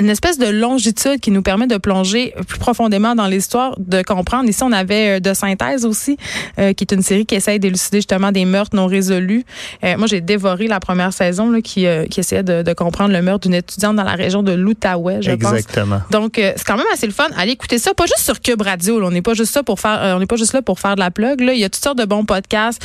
une 0.00 0.08
espèce 0.10 0.38
de 0.38 0.46
longitude 0.46 1.20
qui 1.20 1.30
nous 1.30 1.42
permet 1.42 1.66
de 1.66 1.76
plonger 1.76 2.34
plus 2.48 2.58
profondément 2.58 3.14
dans 3.14 3.26
l'histoire, 3.26 3.74
de 3.78 4.02
comprendre. 4.02 4.48
Ici, 4.48 4.62
on 4.62 4.72
avait 4.72 5.16
euh, 5.16 5.20
De 5.20 5.34
Synthèse 5.34 5.84
aussi, 5.84 6.16
euh, 6.58 6.72
qui 6.72 6.84
est 6.84 6.91
une 6.92 7.02
série 7.02 7.26
qui 7.26 7.34
essaye 7.34 7.58
d'élucider 7.58 7.98
justement 7.98 8.32
des 8.32 8.44
meurtres 8.44 8.76
non 8.76 8.86
résolus. 8.86 9.44
Euh, 9.84 9.96
moi, 9.96 10.06
j'ai 10.06 10.20
dévoré 10.20 10.66
la 10.66 10.80
première 10.80 11.12
saison 11.12 11.50
là, 11.50 11.60
qui, 11.60 11.86
euh, 11.86 12.04
qui 12.06 12.20
essayait 12.20 12.42
de, 12.42 12.62
de 12.62 12.72
comprendre 12.72 13.12
le 13.12 13.22
meurtre 13.22 13.48
d'une 13.48 13.54
étudiante 13.54 13.96
dans 13.96 14.04
la 14.04 14.14
région 14.14 14.42
de 14.42 14.52
l'Outaouais, 14.52 15.22
je 15.22 15.32
pense. 15.32 15.52
Exactement. 15.52 16.00
Donc, 16.10 16.38
euh, 16.38 16.52
c'est 16.56 16.66
quand 16.66 16.76
même 16.76 16.86
assez 16.92 17.06
le 17.06 17.12
fun. 17.12 17.28
Allez 17.36 17.52
écouter 17.52 17.78
ça, 17.78 17.94
pas 17.94 18.06
juste 18.06 18.20
sur 18.24 18.40
Cube 18.40 18.62
Radio. 18.62 19.00
là. 19.00 19.06
On 19.06 19.10
n'est 19.10 19.22
pas 19.22 19.34
juste 19.34 19.52
ça 19.52 19.62
pour 19.62 19.80
faire, 19.80 20.14
on 20.16 20.18
n'est 20.18 20.26
pas 20.26 20.36
juste 20.36 20.52
là 20.52 20.62
pour 20.62 20.78
faire 20.80 20.94
de 20.94 21.00
la 21.00 21.10
plug. 21.10 21.40
Là, 21.40 21.52
il 21.52 21.60
y 21.60 21.64
a 21.64 21.68
toutes 21.68 21.82
sortes 21.82 21.98
de 21.98 22.04
bons 22.04 22.24
podcasts 22.24 22.82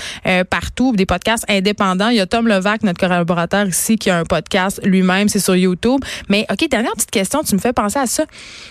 partout, 0.50 0.94
des 0.96 1.06
podcasts 1.06 1.46
indépendants. 1.50 2.10
Il 2.10 2.18
y 2.18 2.22
a 2.22 2.26
Tom 2.26 2.48
Levac, 2.48 2.84
notre 2.84 3.00
collaborateur 3.00 3.68
ici, 3.68 3.98
qui 3.98 4.10
a 4.10 4.18
un 4.18 4.24
podcast 4.24 4.80
lui-même. 4.84 5.30
C'est 5.30 5.40
sur 5.40 5.56
YouTube. 5.56 6.02
Mais 6.30 6.46
ok, 6.52 6.70
dernière 6.70 6.94
petite 6.94 7.12
question. 7.12 7.42
Tu 7.44 7.56
me 7.56 7.60
fais 7.60 7.74
penser 7.74 8.00
à 8.00 8.06
ça. 8.06 8.24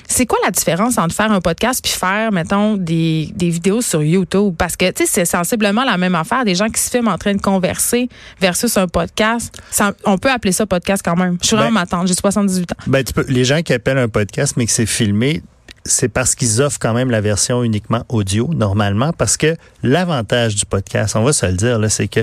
C'est 0.08 0.26
quoi 0.26 0.38
la 0.44 0.50
différence 0.50 0.98
entre 0.98 1.14
faire 1.14 1.32
un 1.32 1.40
podcast 1.40 1.80
puis 1.82 1.92
faire, 1.92 2.32
mettons, 2.32 2.76
des, 2.76 3.30
des 3.34 3.50
vidéos 3.50 3.80
sur 3.82 4.02
YouTube? 4.02 4.54
Parce 4.56 4.76
que 4.76 4.90
tu 4.90 5.04
sais, 5.04 5.06
c'est 5.06 5.25
sensiblement 5.26 5.84
la 5.84 5.98
même 5.98 6.14
affaire. 6.14 6.44
Des 6.44 6.54
gens 6.54 6.68
qui 6.68 6.80
se 6.80 6.90
filment 6.90 7.08
en 7.08 7.18
train 7.18 7.34
de 7.34 7.40
converser 7.40 8.08
versus 8.40 8.76
un 8.76 8.88
podcast. 8.88 9.54
Ça- 9.70 9.92
on 10.04 10.16
peut 10.18 10.30
appeler 10.30 10.52
ça 10.52 10.66
podcast 10.66 11.02
quand 11.04 11.16
même. 11.16 11.36
Je 11.42 11.48
suis 11.48 11.56
vraiment 11.56 11.70
Ben- 11.70 11.80
ma 11.80 11.86
tante. 11.86 12.06
J'ai 12.08 12.14
78 12.14 12.72
ans. 12.72 12.76
Ben, 12.86 13.04
tu 13.04 13.12
peux, 13.12 13.24
les 13.28 13.44
gens 13.44 13.60
qui 13.62 13.72
appellent 13.72 13.98
un 13.98 14.08
podcast, 14.08 14.54
mais 14.56 14.66
que 14.66 14.72
c'est 14.72 14.86
filmé, 14.86 15.42
c'est 15.86 16.08
parce 16.08 16.34
qu'ils 16.34 16.60
offrent 16.62 16.78
quand 16.80 16.92
même 16.94 17.10
la 17.10 17.20
version 17.20 17.62
uniquement 17.62 18.02
audio, 18.08 18.48
normalement, 18.54 19.12
parce 19.12 19.36
que 19.36 19.56
l'avantage 19.82 20.54
du 20.54 20.66
podcast, 20.66 21.16
on 21.16 21.22
va 21.22 21.32
se 21.32 21.46
le 21.46 21.52
dire, 21.54 21.78
là, 21.78 21.88
c'est 21.88 22.08
que 22.08 22.20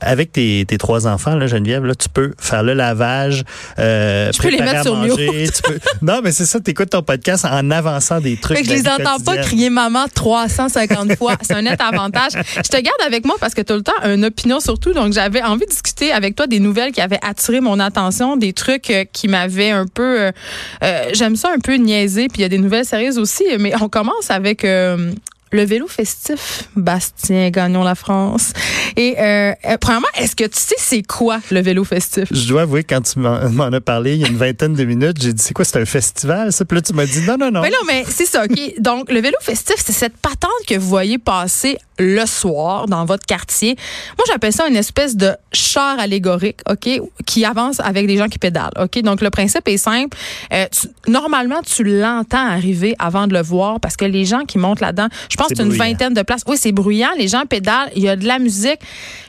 avec 0.00 0.32
tes, 0.32 0.64
tes 0.68 0.76
trois 0.76 1.06
enfants, 1.06 1.36
là, 1.36 1.46
Geneviève, 1.46 1.84
là, 1.84 1.94
tu 1.94 2.08
peux 2.10 2.34
faire 2.38 2.62
le 2.62 2.74
lavage, 2.74 3.44
euh, 3.78 4.30
Je 4.32 4.38
peux 4.42 4.48
les 4.50 4.58
préparer 4.58 4.76
mettre 4.76 4.80
à 4.80 4.82
sur 4.84 4.96
manger, 4.96 5.48
tu 5.54 5.62
peux- 5.62 5.78
Non, 6.02 6.20
mais 6.22 6.32
c'est 6.32 6.44
ça, 6.44 6.60
tu 6.60 6.70
écoutes 6.72 6.90
ton 6.90 7.02
podcast 7.02 7.44
en 7.46 7.70
avançant 7.70 8.20
des 8.20 8.36
trucs. 8.36 8.58
Fait 8.58 8.62
que 8.62 8.68
je 8.68 8.74
les 8.74 8.88
entends 8.88 9.18
pas 9.24 9.36
crier 9.38 9.70
maman 9.70 10.04
350 10.14 11.16
fois. 11.16 11.36
C'est 11.40 11.54
un 11.54 11.62
net 11.62 11.80
avantage. 11.80 12.32
Je 12.34 12.60
te 12.68 12.76
garde 12.80 13.00
avec 13.06 13.24
moi 13.24 13.36
parce 13.40 13.54
que 13.54 13.62
tu 13.62 13.72
as 13.72 13.76
le 13.76 13.82
temps 13.82 13.92
une 14.04 14.24
opinion 14.24 14.60
surtout. 14.60 14.92
Donc, 14.92 15.12
j'avais 15.12 15.42
envie 15.42 15.64
de 15.64 15.70
discuter 15.70 16.12
avec 16.12 16.36
toi 16.36 16.46
des 16.46 16.60
nouvelles 16.60 16.92
qui 16.92 17.00
avaient 17.00 17.18
attiré 17.22 17.60
mon 17.60 17.78
attention, 17.80 18.36
des 18.36 18.52
trucs 18.52 18.90
euh, 18.90 19.04
qui 19.10 19.28
m'avaient 19.28 19.70
un 19.70 19.86
peu... 19.86 20.20
euh, 20.20 20.32
euh, 20.84 21.04
J'aime 21.14 21.36
ça 21.36 21.50
un 21.54 21.58
peu 21.58 21.74
niaiser. 21.76 22.28
Puis 22.28 22.38
il 22.38 22.42
y 22.42 22.44
a 22.44 22.48
des 22.48 22.58
nouvelles 22.58 22.84
aussi. 23.18 23.44
Mais 23.58 23.72
on 23.80 23.88
commence 23.88 24.30
avec... 24.30 24.64
euh, 24.64 25.12
le 25.56 25.64
vélo 25.64 25.86
festif, 25.88 26.64
Bastien 26.76 27.50
Gagnon 27.50 27.82
la 27.82 27.94
France. 27.94 28.52
Et 28.96 29.16
euh, 29.18 29.52
euh, 29.64 29.76
premièrement, 29.80 30.06
est-ce 30.18 30.36
que 30.36 30.44
tu 30.44 30.58
sais 30.60 30.74
c'est 30.78 31.02
quoi 31.02 31.40
le 31.50 31.60
vélo 31.60 31.84
festif? 31.84 32.24
Je 32.30 32.46
dois 32.48 32.62
avouer, 32.62 32.84
quand 32.84 33.00
tu 33.00 33.18
m'en 33.18 33.72
as 33.72 33.80
parlé 33.80 34.14
il 34.14 34.20
y 34.20 34.24
a 34.24 34.28
une 34.28 34.36
vingtaine 34.36 34.74
de 34.74 34.84
minutes, 34.84 35.16
j'ai 35.20 35.32
dit, 35.32 35.42
c'est 35.42 35.54
quoi, 35.54 35.64
c'est 35.64 35.80
un 35.80 35.84
festival, 35.86 36.52
ça? 36.52 36.64
Puis 36.64 36.76
là, 36.76 36.82
tu 36.82 36.92
m'as 36.92 37.06
dit, 37.06 37.20
non, 37.26 37.36
non, 37.38 37.50
non. 37.50 37.62
Mais 37.62 37.70
non, 37.70 37.78
mais 37.86 38.04
c'est 38.08 38.26
ça, 38.26 38.44
OK. 38.44 38.58
Donc, 38.78 39.10
le 39.10 39.20
vélo 39.20 39.36
festif, 39.40 39.76
c'est 39.78 39.92
cette 39.92 40.16
patente 40.18 40.50
que 40.68 40.74
vous 40.76 40.88
voyez 40.88 41.18
passer 41.18 41.78
le 41.98 42.26
soir 42.26 42.86
dans 42.88 43.04
votre 43.06 43.24
quartier. 43.24 43.74
Moi, 44.18 44.24
j'appelle 44.28 44.52
ça 44.52 44.68
une 44.68 44.76
espèce 44.76 45.16
de 45.16 45.32
char 45.52 45.98
allégorique, 45.98 46.60
OK, 46.70 46.88
qui 47.24 47.44
avance 47.44 47.80
avec 47.80 48.06
des 48.06 48.18
gens 48.18 48.28
qui 48.28 48.38
pédalent, 48.38 48.72
OK? 48.78 49.00
Donc, 49.02 49.22
le 49.22 49.30
principe 49.30 49.66
est 49.68 49.78
simple. 49.78 50.16
Euh, 50.52 50.66
tu- 50.70 50.88
normalement, 51.10 51.62
tu 51.62 51.84
l'entends 51.84 52.46
arriver 52.46 52.94
avant 52.98 53.26
de 53.26 53.32
le 53.32 53.40
voir 53.42 53.80
parce 53.80 53.96
que 53.96 54.04
les 54.04 54.26
gens 54.26 54.44
qui 54.44 54.58
montent 54.58 54.80
là-dedans, 54.80 55.08
je 55.30 55.36
pense 55.36 55.45
C'est 55.48 55.54
que 55.54 55.58
c'est 55.58 55.62
une 55.62 55.68
bruyant. 55.70 55.84
vingtaine 55.84 56.14
de 56.14 56.22
places. 56.22 56.42
Oui, 56.46 56.56
c'est 56.58 56.72
bruyant. 56.72 57.10
Les 57.18 57.28
gens 57.28 57.44
pédalent, 57.48 57.90
il 57.94 58.02
y 58.02 58.08
a 58.08 58.16
de 58.16 58.26
la 58.26 58.38
musique. 58.38 58.80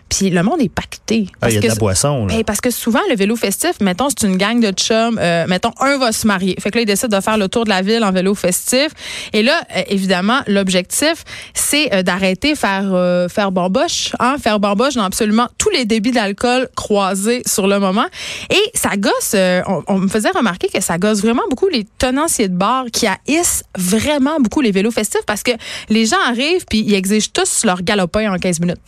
Puis 0.09 0.29
le 0.29 0.41
monde 0.43 0.61
est 0.61 0.69
pacté. 0.69 1.27
Ah, 1.41 1.49
il 1.49 1.55
y 1.55 1.57
a 1.57 1.59
Parce 1.59 1.63
de 1.63 1.67
la 1.67 1.73
que- 1.75 1.79
boisson, 1.79 2.25
là. 2.27 2.33
Hey, 2.35 2.43
parce 2.43 2.61
que 2.61 2.69
souvent, 2.71 2.99
le 3.09 3.15
vélo 3.15 3.35
festif, 3.35 3.73
mettons, 3.81 4.07
c'est 4.09 4.25
une 4.27 4.37
gang 4.37 4.59
de 4.59 4.71
chums. 4.71 5.17
euh, 5.21 5.45
mettons, 5.47 5.71
un 5.79 5.97
va 5.97 6.11
se 6.11 6.25
marier. 6.27 6.55
Fait 6.59 6.71
que 6.71 6.77
là, 6.77 6.81
il 6.83 6.85
décide 6.85 7.09
de 7.09 7.19
faire 7.19 7.37
le 7.37 7.47
tour 7.49 7.63
de 7.65 7.69
la 7.69 7.81
ville 7.81 8.03
en 8.03 8.11
vélo 8.11 8.33
festif. 8.35 8.89
Et 9.33 9.43
là, 9.43 9.61
euh, 9.75 9.81
évidemment, 9.87 10.39
l'objectif, 10.47 11.23
c'est 11.53 11.93
euh, 11.93 12.03
d'arrêter 12.03 12.55
faire 12.55 12.89
euh, 12.93 13.27
faire 13.27 13.51
bamboche, 13.51 14.11
hein, 14.19 14.37
faire 14.41 14.59
bamboche 14.59 14.95
dans 14.95 15.03
absolument 15.03 15.47
tous 15.57 15.69
les 15.71 15.85
débits 15.85 16.11
d'alcool 16.11 16.69
croisés 16.75 17.41
sur 17.45 17.67
le 17.67 17.79
moment. 17.79 18.05
Et 18.49 18.61
ça 18.77 18.95
gosse, 18.97 19.31
euh, 19.35 19.61
on, 19.67 19.83
on 19.87 19.97
me 19.99 20.07
faisait 20.07 20.31
remarquer 20.31 20.67
que 20.69 20.81
ça 20.81 20.97
gosse 20.97 21.21
vraiment 21.21 21.43
beaucoup 21.49 21.67
les 21.67 21.85
tenanciers 21.97 22.47
de 22.47 22.55
bar 22.55 22.85
qui 22.91 23.07
haïssent 23.07 23.63
vraiment 23.77 24.39
beaucoup 24.39 24.61
les 24.61 24.71
vélos 24.71 24.91
festifs 24.91 25.25
parce 25.25 25.43
que 25.43 25.51
les 25.89 26.05
gens 26.05 26.17
arrivent 26.27 26.65
puis 26.69 26.79
ils 26.79 26.93
exigent 26.93 27.29
tous 27.33 27.65
leur 27.65 27.81
galopin 27.83 28.31
en 28.33 28.37
15 28.37 28.59
minutes. 28.59 28.79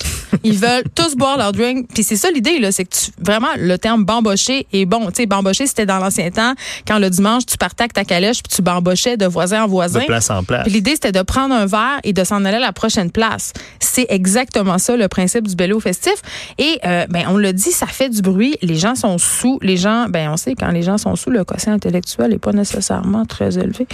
Ils 0.44 0.58
veulent 0.58 0.84
tous 0.96 1.09
boire 1.16 1.38
leur 1.38 1.52
drink. 1.52 1.88
Puis 1.94 2.04
c'est 2.04 2.16
ça 2.16 2.30
l'idée, 2.32 2.60
là, 2.60 2.72
c'est 2.72 2.86
que 2.86 2.96
tu, 2.96 3.12
vraiment, 3.22 3.48
le 3.58 3.78
terme 3.78 4.04
bambocher 4.04 4.68
est 4.74 4.86
bon. 4.86 5.08
Tu 5.08 5.16
sais, 5.16 5.26
bambocher, 5.26 5.68
c'était 5.68 5.86
dans 5.86 6.00
l'ancien 6.00 6.30
temps, 6.32 6.54
quand 6.88 7.00
le 7.00 7.10
dimanche, 7.10 7.46
tu 7.46 7.58
partais 7.58 7.84
avec 7.84 7.94
ta 7.94 8.04
calèche 8.04 8.42
puis 8.44 8.56
tu 8.56 8.62
bambochais 8.62 9.18
de 9.18 9.26
voisin 9.26 9.64
en 9.64 9.68
voisin. 9.68 10.02
De 10.02 10.06
place 10.06 10.30
en 10.30 10.44
place. 10.44 10.64
Puis 10.64 10.74
l'idée, 10.74 10.92
c'était 10.92 11.12
de 11.12 11.22
prendre 11.22 11.54
un 11.54 11.66
verre 11.66 12.00
et 12.04 12.14
de 12.14 12.24
s'en 12.24 12.46
aller 12.46 12.58
à 12.58 12.62
la 12.62 12.74
prochaine 12.74 13.12
place. 13.12 13.54
C'est 13.80 14.08
exactement 14.10 14.78
ça, 14.78 14.96
le 14.96 15.08
principe 15.08 15.48
du 15.48 15.56
vélo 15.56 15.80
festif. 15.80 16.16
Et, 16.58 16.80
euh, 16.86 17.06
ben, 17.10 17.26
on 17.30 17.38
le 17.38 17.54
dit, 17.54 17.72
ça 17.72 17.88
fait 17.88 18.10
du 18.10 18.22
bruit. 18.22 18.56
Les 18.62 18.76
gens 18.76 18.96
sont 18.96 19.18
sous. 19.18 19.60
Les 19.62 19.78
gens, 19.78 20.08
ben, 20.10 20.30
on 20.32 20.38
sait, 20.38 20.56
quand 20.56 20.72
les 20.72 20.82
gens 20.82 20.98
sont 20.98 21.16
sous, 21.16 21.30
le 21.30 21.44
quotient 21.44 21.74
intellectuel 21.74 22.32
n'est 22.32 22.38
pas 22.38 22.54
nécessairement 22.54 23.26
très 23.26 23.58
élevé. 23.58 23.88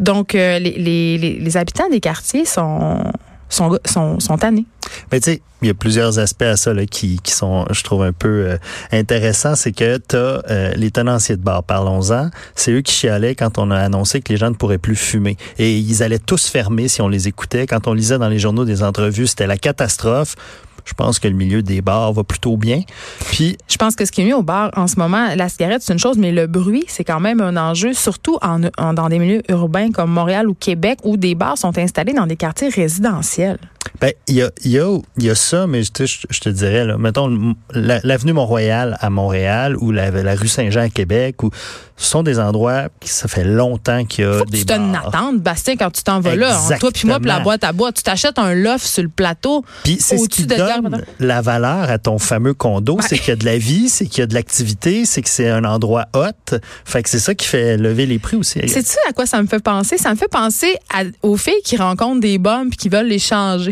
Donc, 0.00 0.34
euh, 0.34 0.58
les, 0.58 0.72
les, 0.72 1.18
les, 1.18 1.38
les 1.38 1.56
habitants 1.56 1.88
des 1.90 2.00
quartiers 2.00 2.44
sont, 2.44 3.02
sont, 3.50 3.78
sont, 3.84 4.38
tannés. 4.38 4.64
Mais 5.12 5.20
tu 5.20 5.32
sais, 5.32 5.42
il 5.60 5.68
y 5.68 5.70
a 5.70 5.74
plusieurs 5.74 6.18
aspects 6.18 6.42
à 6.42 6.56
ça 6.56 6.72
là, 6.72 6.86
qui, 6.86 7.20
qui 7.22 7.32
sont, 7.32 7.66
je 7.70 7.82
trouve, 7.82 8.02
un 8.02 8.12
peu 8.12 8.46
euh, 8.46 8.56
intéressants. 8.92 9.54
C'est 9.54 9.72
que 9.72 9.98
tu 9.98 10.16
as 10.16 10.74
les 10.76 10.90
tenanciers 10.90 11.36
de 11.36 11.42
bar, 11.42 11.62
parlons-en. 11.62 12.30
C'est 12.54 12.72
eux 12.72 12.80
qui 12.80 12.94
chialaient 12.94 13.34
quand 13.34 13.58
on 13.58 13.70
a 13.70 13.78
annoncé 13.78 14.22
que 14.22 14.32
les 14.32 14.38
gens 14.38 14.50
ne 14.50 14.54
pourraient 14.54 14.78
plus 14.78 14.96
fumer. 14.96 15.36
Et 15.58 15.76
ils 15.78 16.02
allaient 16.02 16.18
tous 16.18 16.48
fermer 16.48 16.88
si 16.88 17.02
on 17.02 17.08
les 17.08 17.28
écoutait. 17.28 17.66
Quand 17.66 17.86
on 17.86 17.92
lisait 17.92 18.18
dans 18.18 18.28
les 18.28 18.38
journaux 18.38 18.64
des 18.64 18.82
entrevues, 18.82 19.26
c'était 19.26 19.46
la 19.46 19.58
catastrophe. 19.58 20.36
Je 20.84 20.94
pense 20.94 21.18
que 21.18 21.28
le 21.28 21.34
milieu 21.34 21.62
des 21.62 21.80
bars 21.82 22.12
va 22.12 22.24
plutôt 22.24 22.56
bien. 22.56 22.82
Puis, 23.26 23.56
Je 23.68 23.76
pense 23.76 23.96
que 23.96 24.04
ce 24.04 24.12
qui 24.12 24.22
est 24.22 24.24
mieux 24.24 24.36
au 24.36 24.42
bar 24.42 24.70
en 24.76 24.86
ce 24.86 24.98
moment, 24.98 25.28
la 25.34 25.48
cigarette, 25.48 25.82
c'est 25.82 25.92
une 25.92 25.98
chose, 25.98 26.18
mais 26.18 26.32
le 26.32 26.46
bruit, 26.46 26.84
c'est 26.88 27.04
quand 27.04 27.20
même 27.20 27.40
un 27.40 27.56
enjeu, 27.56 27.92
surtout 27.92 28.38
en, 28.42 28.60
dans 28.92 29.08
des 29.08 29.18
milieux 29.18 29.42
urbains 29.48 29.90
comme 29.92 30.10
Montréal 30.10 30.48
ou 30.48 30.54
Québec, 30.54 30.98
où 31.04 31.16
des 31.16 31.34
bars 31.34 31.58
sont 31.58 31.76
installés 31.78 32.12
dans 32.12 32.26
des 32.26 32.36
quartiers 32.36 32.68
résidentiels. 32.68 33.58
Ben, 34.00 34.12
il 34.28 34.36
y 34.36 34.42
a, 34.42 34.50
y, 34.64 34.78
a, 34.78 34.98
y 35.18 35.30
a 35.30 35.34
ça, 35.34 35.66
mais 35.66 35.82
je 35.82 35.92
te, 35.92 36.06
je, 36.06 36.40
te 36.40 36.48
dirais, 36.48 36.84
là, 36.84 36.96
mettons, 36.96 37.54
l'avenue 37.74 38.32
Mont-Royal 38.32 38.96
à 39.00 39.10
Montréal 39.10 39.76
ou 39.76 39.90
la, 39.90 40.10
la 40.10 40.34
rue 40.34 40.48
Saint-Jean 40.48 40.82
à 40.82 40.88
Québec, 40.88 41.42
où 41.42 41.50
ce 41.96 42.08
sont 42.08 42.22
des 42.22 42.38
endroits 42.38 42.84
qui 42.98 43.10
ça 43.10 43.28
fait 43.28 43.44
longtemps 43.44 44.06
qu'il 44.06 44.24
y 44.24 44.26
a 44.26 44.38
Faut 44.38 44.44
que 44.46 44.50
des 44.50 44.58
tu 44.60 44.64
te 44.66 44.72
une 44.72 44.94
attente, 44.94 45.40
Bastien, 45.40 45.76
quand 45.76 45.90
tu 45.90 46.02
t'en 46.02 46.20
vas 46.20 46.34
là. 46.34 46.58
Toi 46.78 46.90
puis 46.92 47.06
moi, 47.06 47.18
puis 47.20 47.28
la 47.28 47.40
boîte 47.40 47.62
à 47.62 47.72
bois, 47.72 47.92
tu 47.92 48.02
t'achètes 48.02 48.38
un 48.38 48.54
loft 48.54 48.86
sur 48.86 49.02
le 49.02 49.10
plateau. 49.10 49.64
Puis 49.84 49.98
c'est 50.00 50.16
ce 50.16 50.28
qui 50.28 50.46
de 50.46 50.56
donne 50.56 51.04
la 51.18 51.42
valeur 51.42 51.90
à 51.90 51.98
ton 51.98 52.18
fameux 52.18 52.54
condo, 52.54 52.98
c'est 53.06 53.18
qu'il 53.18 53.28
y 53.28 53.32
a 53.32 53.36
de 53.36 53.44
la 53.44 53.58
vie, 53.58 53.90
c'est 53.90 54.06
qu'il 54.06 54.20
y 54.20 54.22
a 54.22 54.26
de 54.26 54.34
l'activité, 54.34 55.04
c'est 55.04 55.20
que 55.20 55.28
c'est 55.28 55.50
un 55.50 55.64
endroit 55.64 56.06
hot. 56.14 56.56
Fait 56.86 57.02
que 57.02 57.10
c'est 57.10 57.18
ça 57.18 57.34
qui 57.34 57.46
fait 57.46 57.76
lever 57.76 58.06
les 58.06 58.18
prix 58.18 58.36
aussi. 58.36 58.66
Sais-tu 58.66 58.96
à 59.08 59.12
quoi 59.12 59.26
ça 59.26 59.42
me 59.42 59.46
fait 59.46 59.62
penser? 59.62 59.98
Ça 59.98 60.10
me 60.10 60.16
fait 60.16 60.28
penser 60.30 60.74
à- 60.94 61.02
aux 61.22 61.36
filles 61.36 61.60
qui 61.64 61.76
rencontrent 61.76 62.20
des 62.20 62.38
bombes 62.38 62.70
puis 62.70 62.78
qui 62.78 62.88
veulent 62.88 63.08
les 63.08 63.18
changer. 63.18 63.69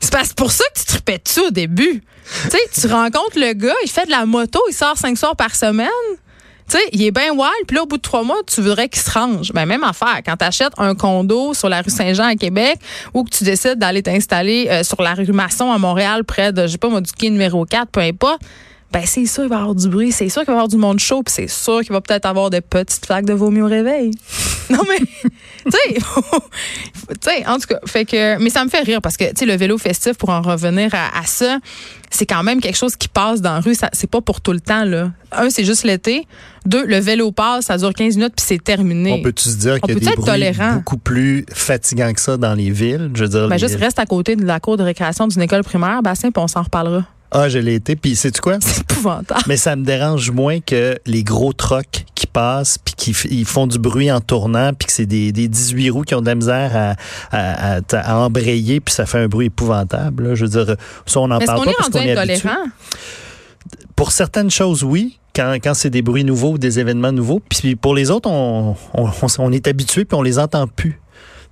C'est 0.00 0.12
parce 0.12 0.32
pour 0.32 0.52
ça 0.52 0.64
que 0.74 0.80
tu 0.80 0.86
tripais 0.86 1.18
dessus 1.24 1.40
au 1.40 1.50
début. 1.50 2.02
Tu 2.44 2.50
sais, 2.50 2.58
tu 2.80 2.86
rencontres 2.86 3.38
le 3.38 3.52
gars, 3.52 3.74
il 3.84 3.90
fait 3.90 4.06
de 4.06 4.10
la 4.10 4.26
moto, 4.26 4.60
il 4.68 4.74
sort 4.74 4.96
cinq 4.96 5.16
soirs 5.16 5.36
par 5.36 5.54
semaine. 5.54 5.88
Tu 6.68 6.78
sais, 6.78 6.84
il 6.92 7.02
est 7.02 7.10
bien 7.10 7.30
wild, 7.30 7.66
puis 7.66 7.76
là, 7.76 7.82
au 7.82 7.86
bout 7.86 7.98
de 7.98 8.02
trois 8.02 8.22
mois, 8.22 8.38
tu 8.46 8.62
voudrais 8.62 8.88
qu'il 8.88 9.02
se 9.02 9.10
range. 9.10 9.52
Ben, 9.52 9.66
même 9.66 9.84
affaire. 9.84 10.20
Quand 10.24 10.36
tu 10.36 10.44
achètes 10.46 10.72
un 10.78 10.94
condo 10.94 11.52
sur 11.52 11.68
la 11.68 11.82
rue 11.82 11.90
Saint-Jean 11.90 12.24
à 12.24 12.36
Québec 12.36 12.78
ou 13.12 13.24
que 13.24 13.30
tu 13.30 13.44
décides 13.44 13.78
d'aller 13.78 14.02
t'installer 14.02 14.68
euh, 14.70 14.82
sur 14.82 15.02
la 15.02 15.12
rue 15.12 15.26
Masson 15.26 15.70
à 15.70 15.78
Montréal, 15.78 16.24
près 16.24 16.52
de, 16.52 16.62
je 16.62 16.72
sais 16.72 16.78
pas, 16.78 16.88
moi, 16.88 17.02
du 17.02 17.12
quai 17.12 17.28
numéro 17.28 17.66
4, 17.66 17.90
peu 17.90 18.00
importe, 18.00 18.40
ben, 18.92 19.02
c'est 19.04 19.26
sûr 19.26 19.42
qu'il 19.42 19.50
va 19.50 19.56
y 19.56 19.58
avoir 19.58 19.74
du 19.74 19.88
bruit, 19.88 20.12
c'est 20.12 20.28
sûr 20.28 20.42
qu'il 20.42 20.48
va 20.48 20.52
y 20.52 20.56
avoir 20.56 20.68
du 20.68 20.76
monde 20.76 21.00
chaud, 21.00 21.22
puis 21.22 21.34
c'est 21.34 21.48
sûr 21.48 21.80
qu'il 21.80 21.92
va 21.92 22.00
peut-être 22.00 22.26
avoir 22.26 22.50
des 22.50 22.60
petites 22.60 23.04
flaques 23.04 23.24
de 23.24 23.32
vomi 23.32 23.60
au 23.60 23.66
réveil. 23.66 24.12
non, 24.70 24.80
mais, 24.88 24.98
tu 24.98 25.70
sais, 25.70 25.94
tu 25.94 26.00
sais, 27.20 27.46
en 27.46 27.58
tout 27.58 27.66
cas, 27.68 27.80
fait 27.86 28.04
que, 28.04 28.38
mais 28.38 28.50
ça 28.50 28.64
me 28.64 28.70
fait 28.70 28.82
rire 28.82 29.02
parce 29.02 29.16
que, 29.16 29.24
tu 29.24 29.32
sais, 29.38 29.46
le 29.46 29.56
vélo 29.56 29.78
festif, 29.78 30.14
pour 30.14 30.30
en 30.30 30.42
revenir 30.42 30.94
à, 30.94 31.18
à 31.18 31.24
ça, 31.24 31.58
c'est 32.14 32.26
quand 32.26 32.42
même 32.44 32.60
quelque 32.60 32.76
chose 32.76 32.94
qui 32.94 33.08
passe 33.08 33.40
dans 33.40 33.54
la 33.54 33.60
rue. 33.60 33.74
C'est 33.92 34.10
pas 34.10 34.20
pour 34.20 34.40
tout 34.40 34.52
le 34.52 34.60
temps, 34.60 34.84
là. 34.84 35.10
Un, 35.32 35.50
c'est 35.50 35.64
juste 35.64 35.82
l'été. 35.82 36.26
Deux, 36.64 36.86
le 36.86 36.98
vélo 36.98 37.32
passe, 37.32 37.66
ça 37.66 37.76
dure 37.76 37.92
15 37.92 38.16
minutes 38.16 38.34
puis 38.36 38.46
c'est 38.46 38.62
terminé. 38.62 39.12
On 39.12 39.22
peut-tu 39.22 39.48
se 39.50 39.56
dire 39.56 39.80
qu'il 39.80 39.94
y 39.94 39.96
a 39.96 40.00
des 40.00 40.06
bruits 40.06 40.24
tolérant? 40.24 40.76
beaucoup 40.76 40.96
plus 40.96 41.44
fatigants 41.52 42.12
que 42.12 42.20
ça 42.20 42.36
dans 42.36 42.54
les 42.54 42.70
villes? 42.70 43.10
Je 43.14 43.24
veux 43.24 43.28
dire, 43.28 43.48
ben, 43.48 43.58
juste 43.58 43.76
reste 43.76 43.98
à 43.98 44.06
côté 44.06 44.36
de 44.36 44.44
la 44.44 44.60
cour 44.60 44.76
de 44.76 44.84
récréation 44.84 45.26
d'une 45.26 45.42
école 45.42 45.64
primaire, 45.64 46.02
Bastien, 46.02 46.30
puis 46.30 46.42
on 46.42 46.48
s'en 46.48 46.62
reparlera. 46.62 47.04
Ah, 47.36 47.48
je 47.48 47.58
l'ai 47.58 47.74
été. 47.74 47.96
Puis, 47.96 48.14
sais-tu 48.14 48.40
quoi? 48.40 48.58
C'est 48.60 48.80
épouvantable. 48.80 49.42
Mais 49.48 49.56
ça 49.56 49.74
me 49.74 49.84
dérange 49.84 50.30
moins 50.30 50.60
que 50.60 50.96
les 51.04 51.24
gros 51.24 51.52
trucks 51.52 52.06
qui 52.14 52.28
passent 52.28 52.78
puis 52.78 52.94
qui 52.94 53.10
ils 53.28 53.44
font 53.44 53.66
du 53.66 53.78
bruit 53.80 54.10
en 54.10 54.20
tournant 54.20 54.72
puis 54.72 54.86
que 54.86 54.92
c'est 54.92 55.04
des, 55.04 55.32
des 55.32 55.48
18 55.48 55.90
roues 55.90 56.02
qui 56.02 56.14
ont 56.14 56.20
de 56.20 56.26
la 56.26 56.36
misère 56.36 56.96
à, 57.32 57.80
à, 57.92 58.18
embrayer 58.18 58.78
puis 58.80 58.94
ça 58.94 59.04
fait 59.04 59.18
un 59.18 59.26
bruit 59.26 59.46
épouvantable. 59.46 60.36
Je 60.36 60.46
veux 60.46 60.64
dire, 60.64 60.76
ça, 61.06 61.20
on 61.20 61.28
n'en 61.28 61.40
parle 61.40 61.64
pas 61.64 61.72
parce 61.76 61.90
qu'on 61.90 61.98
est 61.98 62.16
habitué. 62.16 62.48
Pour 63.96 64.12
certaines 64.12 64.50
choses, 64.50 64.84
oui. 64.84 65.18
Quand, 65.34 65.56
quand 65.60 65.74
c'est 65.74 65.90
des 65.90 66.02
bruits 66.02 66.22
nouveaux, 66.22 66.58
des 66.58 66.78
événements 66.78 67.10
nouveaux. 67.10 67.42
Puis 67.48 67.74
pour 67.74 67.96
les 67.96 68.12
autres, 68.12 68.30
on, 68.30 68.76
on, 68.94 69.10
on 69.38 69.52
est 69.52 69.66
habitué 69.66 70.04
puis 70.04 70.16
on 70.16 70.22
les 70.22 70.38
entend 70.38 70.68
plus. 70.68 71.00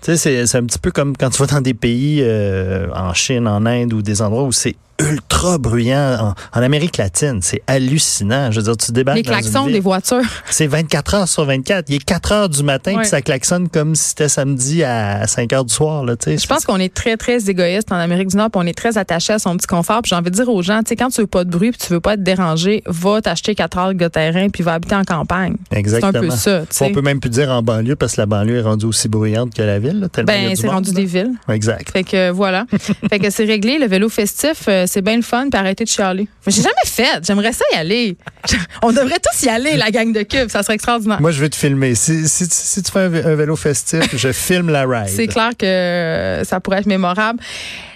Tu 0.01 0.17
sais, 0.17 0.47
c'est 0.47 0.59
un 0.59 0.65
petit 0.65 0.79
peu 0.79 0.93
comme 0.93 1.17
quand 1.17 1.31
tu 1.31 1.39
vas 1.39 1.47
dans 1.47 1.61
des 1.61 1.75
pays 1.75 2.21
euh, 2.23 2.89
en 2.95 3.15
Chine, 3.15 3.49
en 3.49 3.67
Inde 3.67 3.93
ou 3.93 4.03
des 4.03 4.23
endroits 4.23 4.45
où 4.45 4.53
c'est 4.53 4.77
ultra 5.11 5.59
bruyant 5.59 6.35
en, 6.55 6.63
Amérique 6.63 6.97
latine. 6.97 7.41
C'est 7.43 7.63
hallucinant. 7.67 8.51
Je 8.51 8.61
veux 8.61 8.65
dire, 8.65 8.77
tu 8.77 8.93
débarques 8.93 9.17
Les 9.17 9.23
klaxons 9.23 9.67
des 9.67 9.81
voitures. 9.81 10.23
C'est 10.49 10.67
24 10.67 11.15
heures 11.15 11.29
sur 11.29 11.45
24. 11.45 11.87
Il 11.89 11.97
est 11.97 12.05
4 12.05 12.33
heures 12.33 12.49
du 12.49 12.63
matin 12.63 12.97
puis 12.99 13.07
ça 13.07 13.21
klaxonne 13.21 13.69
comme 13.69 13.95
si 13.95 14.11
c'était 14.11 14.29
samedi 14.29 14.85
à 14.85 15.27
5 15.27 15.53
heures 15.53 15.65
du 15.65 15.75
soir. 15.75 16.05
Là, 16.05 16.15
je 16.25 16.47
pense 16.47 16.65
qu'on 16.65 16.79
est 16.79 16.93
très, 16.93 17.17
très 17.17 17.51
égoïste 17.51 17.91
en 17.91 17.97
Amérique 17.97 18.29
du 18.29 18.37
Nord 18.37 18.51
on 18.55 18.67
est 18.67 18.77
très 18.77 18.99
attaché 18.99 19.33
à 19.33 19.39
son 19.39 19.57
petit 19.57 19.67
confort. 19.67 20.03
Puis 20.03 20.11
j'ai 20.11 20.17
envie 20.17 20.31
de 20.31 20.37
dire 20.37 20.49
aux 20.49 20.63
gens, 20.63 20.81
tu 20.81 20.91
sais, 20.91 20.97
quand 20.97 21.09
tu 21.09 21.21
veux 21.21 21.27
pas 21.27 21.45
de 21.45 21.51
bruit 21.51 21.71
puis 21.71 21.81
tu 21.87 21.93
veux 21.93 22.01
pas 22.01 22.15
être 22.15 22.23
dérangé, 22.23 22.83
va 22.87 23.21
t'acheter 23.21 23.55
4 23.55 23.79
heures 23.79 23.95
de 23.95 24.09
terrain 24.09 24.49
puis 24.49 24.63
va 24.63 24.75
habiter 24.75 24.95
en 24.95 25.05
campagne. 25.05 25.57
Exactement. 25.71 26.13
C'est 26.13 26.51
un 26.51 26.61
peu 26.61 26.67
ça. 26.71 26.85
On 26.87 26.93
peut 26.93 27.03
même 27.03 27.21
plus 27.21 27.31
dire 27.31 27.51
en 27.51 27.63
banlieue 27.63 27.97
parce 27.97 28.15
que 28.15 28.21
la 28.21 28.27
banlieue 28.27 28.59
est 28.59 28.63
rendue 28.63 28.87
aussi 28.87 29.09
bruyante 29.09 29.55
que 29.55 29.63
la 29.63 29.79
ville. 29.79 30.09
ben, 30.25 30.55
c'est 30.55 30.69
rendu 30.69 30.93
des 30.93 31.05
villes. 31.05 31.33
Exact. 31.49 31.91
Fait 31.91 32.05
que 32.05 32.31
voilà. 32.31 32.67
fait 33.11 33.19
que 33.19 33.31
c'est 33.31 33.45
réglé. 33.45 33.79
Le 33.79 33.87
vélo 33.87 34.09
festif, 34.09 34.65
euh, 34.69 34.87
c'est 34.93 35.01
bien 35.01 35.17
le 35.17 35.23
fun 35.23 35.49
arrêter 35.55 35.85
de 35.85 35.89
chialer. 35.89 36.29
Mais 36.47 36.53
j'ai 36.53 36.63
jamais 36.63 36.75
fait. 36.85 37.25
J'aimerais 37.25 37.53
ça 37.53 37.65
y 37.73 37.77
aller. 37.77 38.17
On 38.83 38.93
devrait 38.93 39.19
tous 39.19 39.47
y 39.47 39.49
aller, 39.49 39.77
la 39.77 39.91
gang 39.91 40.13
de 40.13 40.23
cubes. 40.23 40.51
Ça 40.51 40.63
serait 40.63 40.75
extraordinaire. 40.75 41.21
Moi, 41.21 41.31
je 41.31 41.41
vais 41.41 41.49
te 41.49 41.57
filmer. 41.57 41.95
Si, 41.95 42.29
si, 42.29 42.83
tu 42.83 42.93
fais 42.93 43.01
un, 43.01 43.09
vélo 43.09 43.57
festif, 43.57 44.15
je 44.15 44.33
filme 44.33 44.69
la 44.69 44.85
ride. 44.85 45.09
C'est 45.09 45.29
clair 45.29 45.53
que 45.59 46.43
ça 46.45 46.61
pourrait 46.61 46.81
être 46.81 46.87
mémorable. 46.87 47.41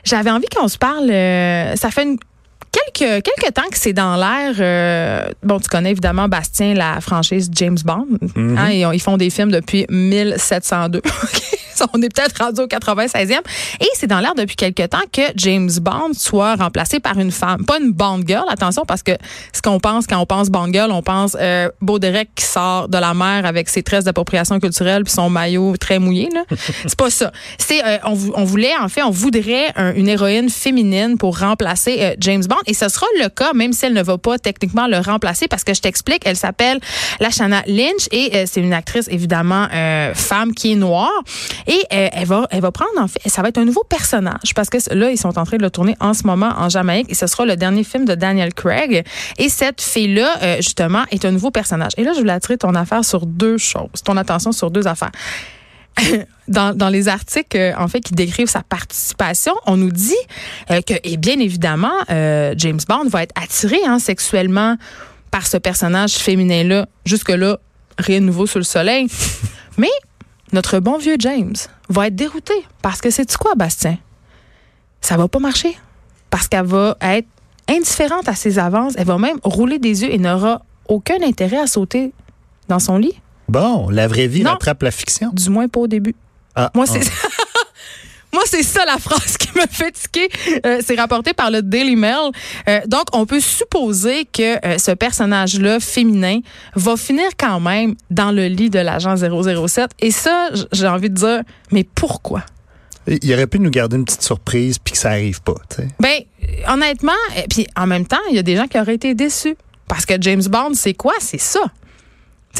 J'avais 0.04 0.30
envie 0.30 0.46
qu'on 0.54 0.68
se 0.68 0.78
parle. 0.78 1.10
Euh, 1.10 1.76
ça 1.76 1.90
fait 1.90 2.04
une 2.04 2.16
quelques, 2.72 3.22
quelques 3.22 3.54
temps 3.54 3.68
que 3.70 3.78
c'est 3.78 3.92
dans 3.92 4.16
l'air. 4.16 4.54
Euh, 4.58 5.28
bon, 5.42 5.60
tu 5.60 5.68
connais 5.68 5.90
évidemment 5.90 6.28
Bastien, 6.28 6.72
la 6.72 7.02
franchise 7.02 7.50
James 7.52 7.78
Bond. 7.84 8.06
Mm-hmm. 8.22 8.58
Hein, 8.58 8.70
ils, 8.70 8.94
ils, 8.94 9.00
font 9.00 9.18
des 9.18 9.28
films 9.28 9.50
depuis 9.50 9.84
1702. 9.90 11.02
on 11.94 12.02
est 12.02 12.14
peut-être 12.14 12.42
rendu 12.42 12.60
au 12.60 12.66
96e. 12.66 13.40
Et 13.80 13.86
c'est 13.94 14.06
dans 14.06 14.20
l'air 14.20 14.34
depuis 14.34 14.56
quelque 14.56 14.86
temps 14.86 15.04
que 15.12 15.22
James 15.36 15.70
Bond 15.80 16.12
soit 16.14 16.56
remplacé 16.56 17.00
par 17.00 17.18
une 17.18 17.30
femme. 17.30 17.64
Pas 17.64 17.78
une 17.78 17.92
Bond 17.92 18.20
girl, 18.26 18.44
attention, 18.48 18.84
parce 18.84 19.02
que 19.02 19.12
ce 19.52 19.62
qu'on 19.62 19.80
pense 19.80 20.06
quand 20.06 20.18
on 20.18 20.26
pense 20.26 20.50
Bond 20.50 20.72
girl, 20.72 20.90
on 20.90 21.02
pense 21.02 21.36
euh, 21.40 21.70
Baudérec 21.80 22.28
qui 22.34 22.44
sort 22.44 22.88
de 22.88 22.98
la 22.98 23.14
mer 23.14 23.46
avec 23.46 23.68
ses 23.68 23.82
tresses 23.82 24.04
d'appropriation 24.04 24.60
culturelle 24.60 25.04
puis 25.04 25.12
son 25.12 25.30
maillot 25.30 25.76
très 25.76 25.98
mouillé. 25.98 26.28
Là. 26.32 26.44
c'est 26.86 26.96
pas 26.96 27.10
ça. 27.10 27.32
C'est 27.58 27.84
euh, 27.84 27.98
on, 28.04 28.16
on, 28.34 28.44
voulait, 28.44 28.76
en 28.76 28.88
fait, 28.88 29.02
on 29.02 29.10
voudrait 29.10 29.72
une 29.96 30.08
héroïne 30.08 30.50
féminine 30.50 31.16
pour 31.18 31.38
remplacer 31.38 31.98
euh, 32.00 32.14
James 32.18 32.44
Bond. 32.44 32.56
Et 32.66 32.74
ce 32.74 32.88
sera 32.88 33.06
le 33.20 33.28
cas, 33.28 33.52
même 33.52 33.72
si 33.72 33.86
elle 33.86 33.94
ne 33.94 34.02
va 34.02 34.18
pas 34.18 34.38
techniquement 34.38 34.86
le 34.86 34.98
remplacer, 34.98 35.48
parce 35.48 35.64
que 35.64 35.74
je 35.74 35.80
t'explique, 35.80 36.22
elle 36.24 36.36
s'appelle 36.36 36.80
Lashana 37.20 37.62
Lynch 37.66 38.08
et 38.12 38.30
euh, 38.34 38.44
c'est 38.46 38.60
une 38.60 38.72
actrice, 38.72 39.08
évidemment, 39.10 39.68
femme 40.14 40.54
qui 40.54 40.72
est 40.72 40.76
noire. 40.76 41.10
Et 41.66 41.82
euh, 41.92 42.08
elle, 42.12 42.26
va, 42.26 42.46
elle 42.50 42.60
va 42.60 42.70
prendre, 42.70 42.90
en 42.98 43.08
fait, 43.08 43.28
ça 43.28 43.42
va 43.42 43.48
être 43.48 43.58
un 43.58 43.64
nouveau 43.64 43.84
personnage 43.84 44.54
parce 44.54 44.70
que 44.70 44.78
là, 44.94 45.10
ils 45.10 45.18
sont 45.18 45.38
en 45.38 45.44
train 45.44 45.56
de 45.56 45.62
le 45.62 45.70
tourner 45.70 45.96
en 46.00 46.14
ce 46.14 46.24
moment 46.24 46.52
en 46.56 46.68
Jamaïque 46.68 47.10
et 47.10 47.14
ce 47.14 47.26
sera 47.26 47.44
le 47.44 47.56
dernier 47.56 47.84
film 47.84 48.04
de 48.04 48.14
Daniel 48.14 48.54
Craig. 48.54 49.04
Et 49.38 49.48
cette 49.48 49.80
fille-là, 49.80 50.36
euh, 50.42 50.56
justement, 50.56 51.04
est 51.10 51.24
un 51.24 51.32
nouveau 51.32 51.50
personnage. 51.50 51.92
Et 51.96 52.04
là, 52.04 52.12
je 52.14 52.20
voulais 52.20 52.32
attirer 52.32 52.58
ton 52.58 52.74
affaire 52.74 53.04
sur 53.04 53.26
deux 53.26 53.58
choses, 53.58 54.02
ton 54.04 54.16
attention 54.16 54.52
sur 54.52 54.70
deux 54.70 54.86
affaires. 54.86 55.12
Dans, 56.46 56.76
dans, 56.76 56.90
les 56.90 57.08
articles 57.08 57.56
euh, 57.56 57.72
en 57.76 57.88
fait 57.88 58.00
qui 58.00 58.12
décrivent 58.12 58.50
sa 58.50 58.62
participation, 58.62 59.52
on 59.66 59.76
nous 59.76 59.90
dit 59.90 60.14
que 60.68 60.94
et 61.02 61.16
bien 61.16 61.40
évidemment 61.40 61.90
James 62.08 62.78
Bond 62.86 63.08
va 63.08 63.24
être 63.24 63.32
attiré 63.34 63.78
hein, 63.84 63.98
sexuellement 63.98 64.76
par 65.32 65.46
ce 65.46 65.56
personnage 65.56 66.12
féminin 66.12 66.62
là. 66.62 66.86
Jusque 67.04 67.30
là, 67.30 67.58
rien 67.98 68.20
de 68.20 68.26
nouveau 68.26 68.46
sous 68.46 68.58
le 68.58 68.64
soleil. 68.64 69.08
Mais 69.78 69.90
notre 70.52 70.78
bon 70.78 70.98
vieux 70.98 71.16
James 71.18 71.54
va 71.88 72.08
être 72.08 72.16
dérouté 72.16 72.54
parce 72.82 73.00
que 73.00 73.10
c'est 73.10 73.36
quoi, 73.36 73.54
Bastien? 73.54 73.98
Ça 75.00 75.16
va 75.16 75.28
pas 75.28 75.38
marcher. 75.38 75.76
Parce 76.30 76.48
qu'elle 76.48 76.66
va 76.66 76.96
être 77.00 77.28
indifférente 77.68 78.28
à 78.28 78.34
ses 78.34 78.58
avances. 78.58 78.94
Elle 78.96 79.06
va 79.06 79.18
même 79.18 79.38
rouler 79.42 79.78
des 79.78 80.02
yeux 80.02 80.12
et 80.12 80.18
n'aura 80.18 80.62
aucun 80.88 81.22
intérêt 81.22 81.58
à 81.58 81.66
sauter 81.66 82.12
dans 82.68 82.78
son 82.78 82.98
lit. 82.98 83.14
Bon, 83.48 83.88
la 83.90 84.08
vraie 84.08 84.26
vie 84.26 84.44
rattrape 84.44 84.82
la 84.82 84.90
fiction. 84.90 85.30
Du 85.32 85.50
moins 85.50 85.68
pas 85.68 85.80
au 85.80 85.86
début. 85.86 86.14
Ah, 86.54 86.70
Moi, 86.74 86.86
c'est 86.86 87.00
ah. 87.00 87.35
Moi, 88.36 88.44
c'est 88.44 88.62
ça 88.62 88.84
la 88.84 88.98
phrase 88.98 89.38
qui 89.38 89.48
me 89.56 89.66
fait 89.66 89.92
tiquer. 89.92 90.28
Euh, 90.66 90.82
c'est 90.84 90.94
rapporté 90.96 91.32
par 91.32 91.50
le 91.50 91.62
Daily 91.62 91.96
Mail. 91.96 92.32
Euh, 92.68 92.80
donc, 92.86 93.04
on 93.14 93.24
peut 93.24 93.40
supposer 93.40 94.26
que 94.26 94.62
euh, 94.62 94.76
ce 94.76 94.90
personnage-là, 94.90 95.80
féminin, 95.80 96.40
va 96.74 96.98
finir 96.98 97.24
quand 97.38 97.60
même 97.60 97.94
dans 98.10 98.32
le 98.32 98.48
lit 98.48 98.68
de 98.68 98.78
l'agent 98.78 99.16
007. 99.16 99.92
Et 100.00 100.10
ça, 100.10 100.50
j'ai 100.70 100.86
envie 100.86 101.08
de 101.08 101.14
dire, 101.14 101.40
mais 101.72 101.84
pourquoi? 101.94 102.42
Il 103.06 103.32
aurait 103.32 103.46
pu 103.46 103.58
nous 103.58 103.70
garder 103.70 103.96
une 103.96 104.04
petite 104.04 104.22
surprise 104.22 104.78
puis 104.78 104.92
que 104.92 104.98
ça 104.98 105.12
arrive 105.12 105.40
pas, 105.40 105.54
tu 105.70 105.76
sais. 105.76 105.88
Ben, 105.98 106.20
honnêtement, 106.68 107.12
et 107.38 107.48
puis 107.48 107.66
en 107.74 107.86
même 107.86 108.06
temps, 108.06 108.20
il 108.28 108.36
y 108.36 108.38
a 108.38 108.42
des 108.42 108.56
gens 108.56 108.66
qui 108.66 108.78
auraient 108.78 108.96
été 108.96 109.14
déçus. 109.14 109.56
Parce 109.88 110.04
que 110.04 110.20
James 110.20 110.42
Bond, 110.46 110.74
c'est 110.74 110.92
quoi? 110.92 111.14
C'est 111.20 111.40
ça 111.40 111.62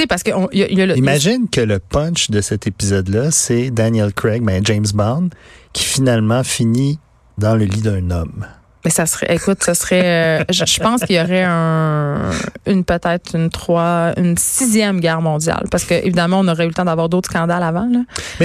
parce 0.07 0.23
que 0.23 0.97
Imagine 0.97 1.49
que 1.49 1.63
le 1.63 1.79
punch 1.79 2.31
de 2.31 2.43
cet 2.43 2.67
épisode-là, 2.67 3.31
c'est 3.31 3.71
Daniel 3.71 4.13
Craig, 4.13 4.43
mais 4.43 4.61
ben, 4.61 4.67
James 4.67 4.87
Bond, 4.93 5.31
qui 5.77 5.85
finalement 5.85 6.43
finit 6.43 6.99
dans 7.37 7.55
le 7.55 7.67
lit 7.67 7.83
d'un 7.83 8.11
homme. 8.11 8.47
Mais 8.83 8.91
ça 8.91 9.05
serait, 9.05 9.35
écoute, 9.35 9.63
ça 9.63 9.75
serait, 9.75 10.41
euh, 10.41 10.45
je, 10.49 10.81
pense 10.81 11.03
qu'il 11.03 11.17
y 11.17 11.21
aurait 11.21 11.45
un, 11.47 12.31
une 12.67 12.83
peut-être 12.83 13.35
une 13.37 13.51
trois, 13.51 14.13
une 14.17 14.39
sixième 14.39 15.01
guerre 15.01 15.21
mondiale, 15.21 15.67
parce 15.71 15.85
que 15.85 15.93
évidemment, 15.93 16.39
on 16.41 16.49
aurait 16.49 16.65
eu 16.65 16.69
le 16.69 16.73
temps 16.73 16.87
d'avoir 16.87 17.11
d'autres 17.11 17.29
scandales 17.29 17.63
avant. 17.63 17.91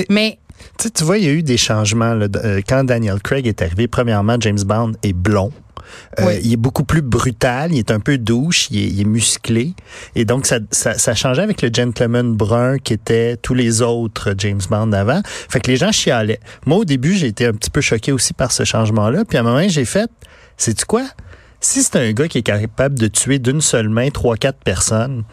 Mais, 0.10 0.40
tu 0.78 1.04
vois, 1.04 1.18
il 1.18 1.26
y 1.26 1.28
a 1.28 1.32
eu 1.32 1.44
des 1.44 1.58
changements. 1.58 2.18
Euh, 2.44 2.62
quand 2.68 2.84
Daniel 2.84 3.22
Craig 3.22 3.48
est 3.48 3.62
arrivé, 3.62 3.88
premièrement, 3.88 4.38
James 4.40 4.62
Bond 4.64 4.94
est 5.04 5.14
blond. 5.14 5.52
Euh, 6.20 6.40
il 6.44 6.54
est 6.54 6.58
beaucoup 6.58 6.84
plus 6.84 7.02
brutal, 7.02 7.74
il 7.74 7.80
est 7.80 7.92
un 7.92 8.00
peu 8.00 8.18
douche, 8.18 8.70
il 8.72 9.00
est, 9.00 9.04
musclé. 9.04 9.74
Et 10.16 10.26
donc, 10.26 10.46
ça, 10.46 10.60
ça, 10.72 11.16
changeait 11.16 11.42
avec 11.42 11.62
le 11.62 11.70
gentleman 11.74 12.34
brun 12.34 12.78
qui 12.78 12.94
était 12.94 13.38
tous 13.38 13.54
les 13.54 13.82
autres 13.82 14.34
James 14.38 14.62
Bond 14.70 14.92
avant. 14.94 15.22
Fait 15.26 15.60
que 15.60 15.70
les 15.70 15.78
gens 15.78 15.92
chialaient. 15.92 16.40
Moi, 16.66 16.78
au 16.78 16.86
début, 16.86 17.14
j'ai 17.16 17.28
été 17.28 17.46
un 17.46 17.54
petit 17.54 17.70
peu 17.70 17.82
choqué 17.82 18.12
aussi 18.12 18.34
par 18.34 18.52
ce 18.52 18.64
changement-là. 18.64 19.26
Puis 19.26 19.38
à 19.38 19.42
un 19.42 19.44
moment, 19.44 19.68
j'ai 19.68 19.86
fait, 19.86 20.10
sais-tu 20.58 20.86
quoi? 20.86 21.06
Si 21.60 21.84
c'est 21.84 21.98
un 21.98 22.12
gars 22.12 22.28
qui 22.28 22.40
est 22.40 22.44
capable 22.44 22.98
de 22.98 23.08
tuer 23.08 23.40
d'une 23.40 23.62
seule 23.62 23.90
main 23.90 24.10
trois, 24.10 24.36
quatre 24.36 24.60
personnes, 24.60 25.24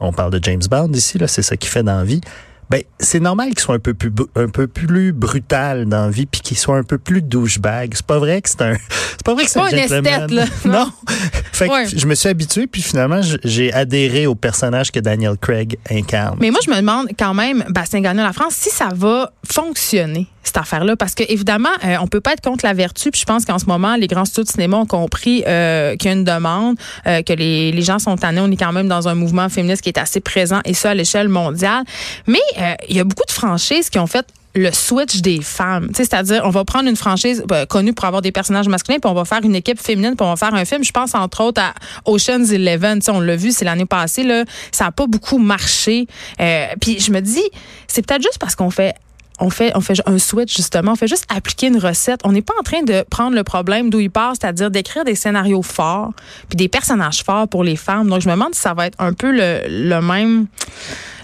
on 0.00 0.12
parle 0.12 0.32
de 0.32 0.40
James 0.42 0.62
Bond 0.70 0.92
ici, 0.92 1.18
là, 1.18 1.28
c'est 1.28 1.42
ça 1.42 1.56
qu'il 1.56 1.70
fait 1.70 1.82
dans 1.82 1.98
la 1.98 2.04
vie, 2.04 2.20
Ben, 2.68 2.82
c'est 2.98 3.20
normal 3.20 3.50
qu'il 3.50 3.60
soit 3.60 3.76
un 3.76 3.80
peu 3.80 3.94
plus 3.94 4.10
un 4.34 4.48
peu 4.48 4.66
plus 4.66 5.12
brutal 5.12 5.86
dans 5.86 6.06
la 6.06 6.10
vie 6.10 6.26
puis 6.26 6.40
qu'il 6.40 6.56
soit 6.56 6.76
un 6.76 6.82
peu 6.82 6.98
plus 6.98 7.22
douchebag. 7.22 7.92
C'est 7.94 8.06
pas 8.06 8.18
vrai 8.18 8.42
que 8.42 8.48
c'est 8.48 8.62
un 8.62 8.74
c'est 8.74 9.24
pas 9.24 9.34
vrai 9.34 9.44
que 9.44 9.50
c'est 9.50 9.60
un, 9.60 9.68
Esthète, 9.68 10.30
là. 10.30 10.44
Non. 10.64 10.90
fait 11.52 11.68
que 11.68 11.96
je 11.96 12.06
me 12.06 12.14
suis 12.14 12.28
habitué 12.28 12.66
puis 12.66 12.82
finalement 12.82 13.20
j'ai 13.44 13.72
adhéré 13.72 14.26
au 14.26 14.34
personnage 14.34 14.90
que 14.90 14.98
Daniel 14.98 15.36
Craig 15.38 15.78
incarne. 15.90 16.38
Mais 16.40 16.50
moi 16.50 16.60
je 16.64 16.70
me 16.70 16.76
demande 16.76 17.08
quand 17.18 17.34
même 17.34 17.64
Bastien 17.68 18.00
Gagnon 18.00 18.24
la 18.24 18.32
France 18.32 18.54
si 18.54 18.70
ça 18.70 18.88
va 18.92 19.32
fonctionner 19.44 20.26
cette 20.42 20.58
affaire-là 20.58 20.96
parce 20.96 21.14
que 21.14 21.24
évidemment 21.28 21.68
euh, 21.84 21.96
on 22.00 22.06
peut 22.06 22.20
pas 22.20 22.32
être 22.32 22.40
contre 22.40 22.64
la 22.64 22.72
vertu 22.72 23.10
puis 23.10 23.20
je 23.20 23.26
pense 23.26 23.44
qu'en 23.44 23.58
ce 23.58 23.66
moment 23.66 23.96
les 23.96 24.06
grands 24.06 24.24
studios 24.24 24.44
de 24.44 24.48
cinéma 24.48 24.76
ont 24.76 24.86
compris 24.86 25.42
euh, 25.46 25.96
qu'il 25.96 26.08
y 26.08 26.14
a 26.14 26.16
une 26.16 26.24
demande 26.24 26.76
euh, 27.06 27.22
que 27.22 27.32
les, 27.32 27.72
les 27.72 27.82
gens 27.82 27.98
sont 27.98 28.16
tannés 28.16 28.40
on 28.40 28.50
est 28.50 28.56
quand 28.56 28.72
même 28.72 28.88
dans 28.88 29.08
un 29.08 29.14
mouvement 29.14 29.48
féministe 29.48 29.82
qui 29.82 29.88
est 29.88 29.98
assez 29.98 30.20
présent 30.20 30.60
et 30.64 30.74
ça 30.74 30.90
à 30.90 30.94
l'échelle 30.94 31.28
mondiale 31.28 31.84
mais 32.26 32.38
euh, 32.58 32.74
il 32.88 32.96
y 32.96 33.00
a 33.00 33.04
beaucoup 33.04 33.26
de 33.26 33.32
franchises 33.32 33.90
qui 33.90 33.98
ont 33.98 34.06
fait 34.06 34.26
le 34.56 34.72
switch 34.72 35.20
des 35.20 35.42
femmes. 35.42 35.90
C'est-à-dire, 35.94 36.42
on 36.44 36.50
va 36.50 36.64
prendre 36.64 36.88
une 36.88 36.96
franchise 36.96 37.44
euh, 37.52 37.66
connue 37.66 37.92
pour 37.92 38.06
avoir 38.06 38.22
des 38.22 38.32
personnages 38.32 38.68
masculins, 38.68 38.98
puis 38.98 39.10
on 39.10 39.14
va 39.14 39.24
faire 39.24 39.40
une 39.42 39.54
équipe 39.54 39.80
féminine, 39.80 40.14
puis 40.16 40.26
on 40.26 40.30
va 40.30 40.36
faire 40.36 40.54
un 40.54 40.64
film. 40.64 40.82
Je 40.82 40.92
pense 40.92 41.14
entre 41.14 41.42
autres 41.42 41.60
à 41.60 41.74
Ocean's 42.06 42.50
Eleven. 42.50 43.00
on 43.08 43.20
l'a 43.20 43.36
vu, 43.36 43.52
c'est 43.52 43.64
l'année 43.64 43.86
passée. 43.86 44.22
Là, 44.22 44.44
ça 44.72 44.86
n'a 44.86 44.92
pas 44.92 45.06
beaucoup 45.06 45.38
marché. 45.38 46.06
Euh, 46.40 46.66
puis 46.80 46.98
je 46.98 47.12
me 47.12 47.20
dis, 47.20 47.44
c'est 47.86 48.04
peut-être 48.04 48.22
juste 48.22 48.38
parce 48.38 48.54
qu'on 48.54 48.70
fait 48.70 48.94
on 49.38 49.50
fait, 49.50 49.72
on 49.74 49.82
fait 49.82 50.00
un 50.06 50.18
switch, 50.18 50.56
justement. 50.56 50.92
On 50.92 50.96
fait 50.96 51.08
juste 51.08 51.26
appliquer 51.28 51.66
une 51.66 51.76
recette. 51.76 52.20
On 52.24 52.32
n'est 52.32 52.40
pas 52.40 52.54
en 52.58 52.62
train 52.62 52.82
de 52.82 53.04
prendre 53.10 53.36
le 53.36 53.44
problème 53.44 53.90
d'où 53.90 54.00
il 54.00 54.10
part, 54.10 54.32
c'est-à-dire 54.32 54.70
d'écrire 54.70 55.04
des 55.04 55.14
scénarios 55.14 55.60
forts, 55.60 56.14
puis 56.48 56.56
des 56.56 56.68
personnages 56.68 57.22
forts 57.22 57.46
pour 57.46 57.62
les 57.62 57.76
femmes. 57.76 58.08
Donc, 58.08 58.22
je 58.22 58.28
me 58.28 58.32
demande 58.32 58.54
si 58.54 58.62
ça 58.62 58.72
va 58.72 58.86
être 58.86 58.98
un 58.98 59.12
peu 59.12 59.30
le 59.30 60.00
même 60.00 60.46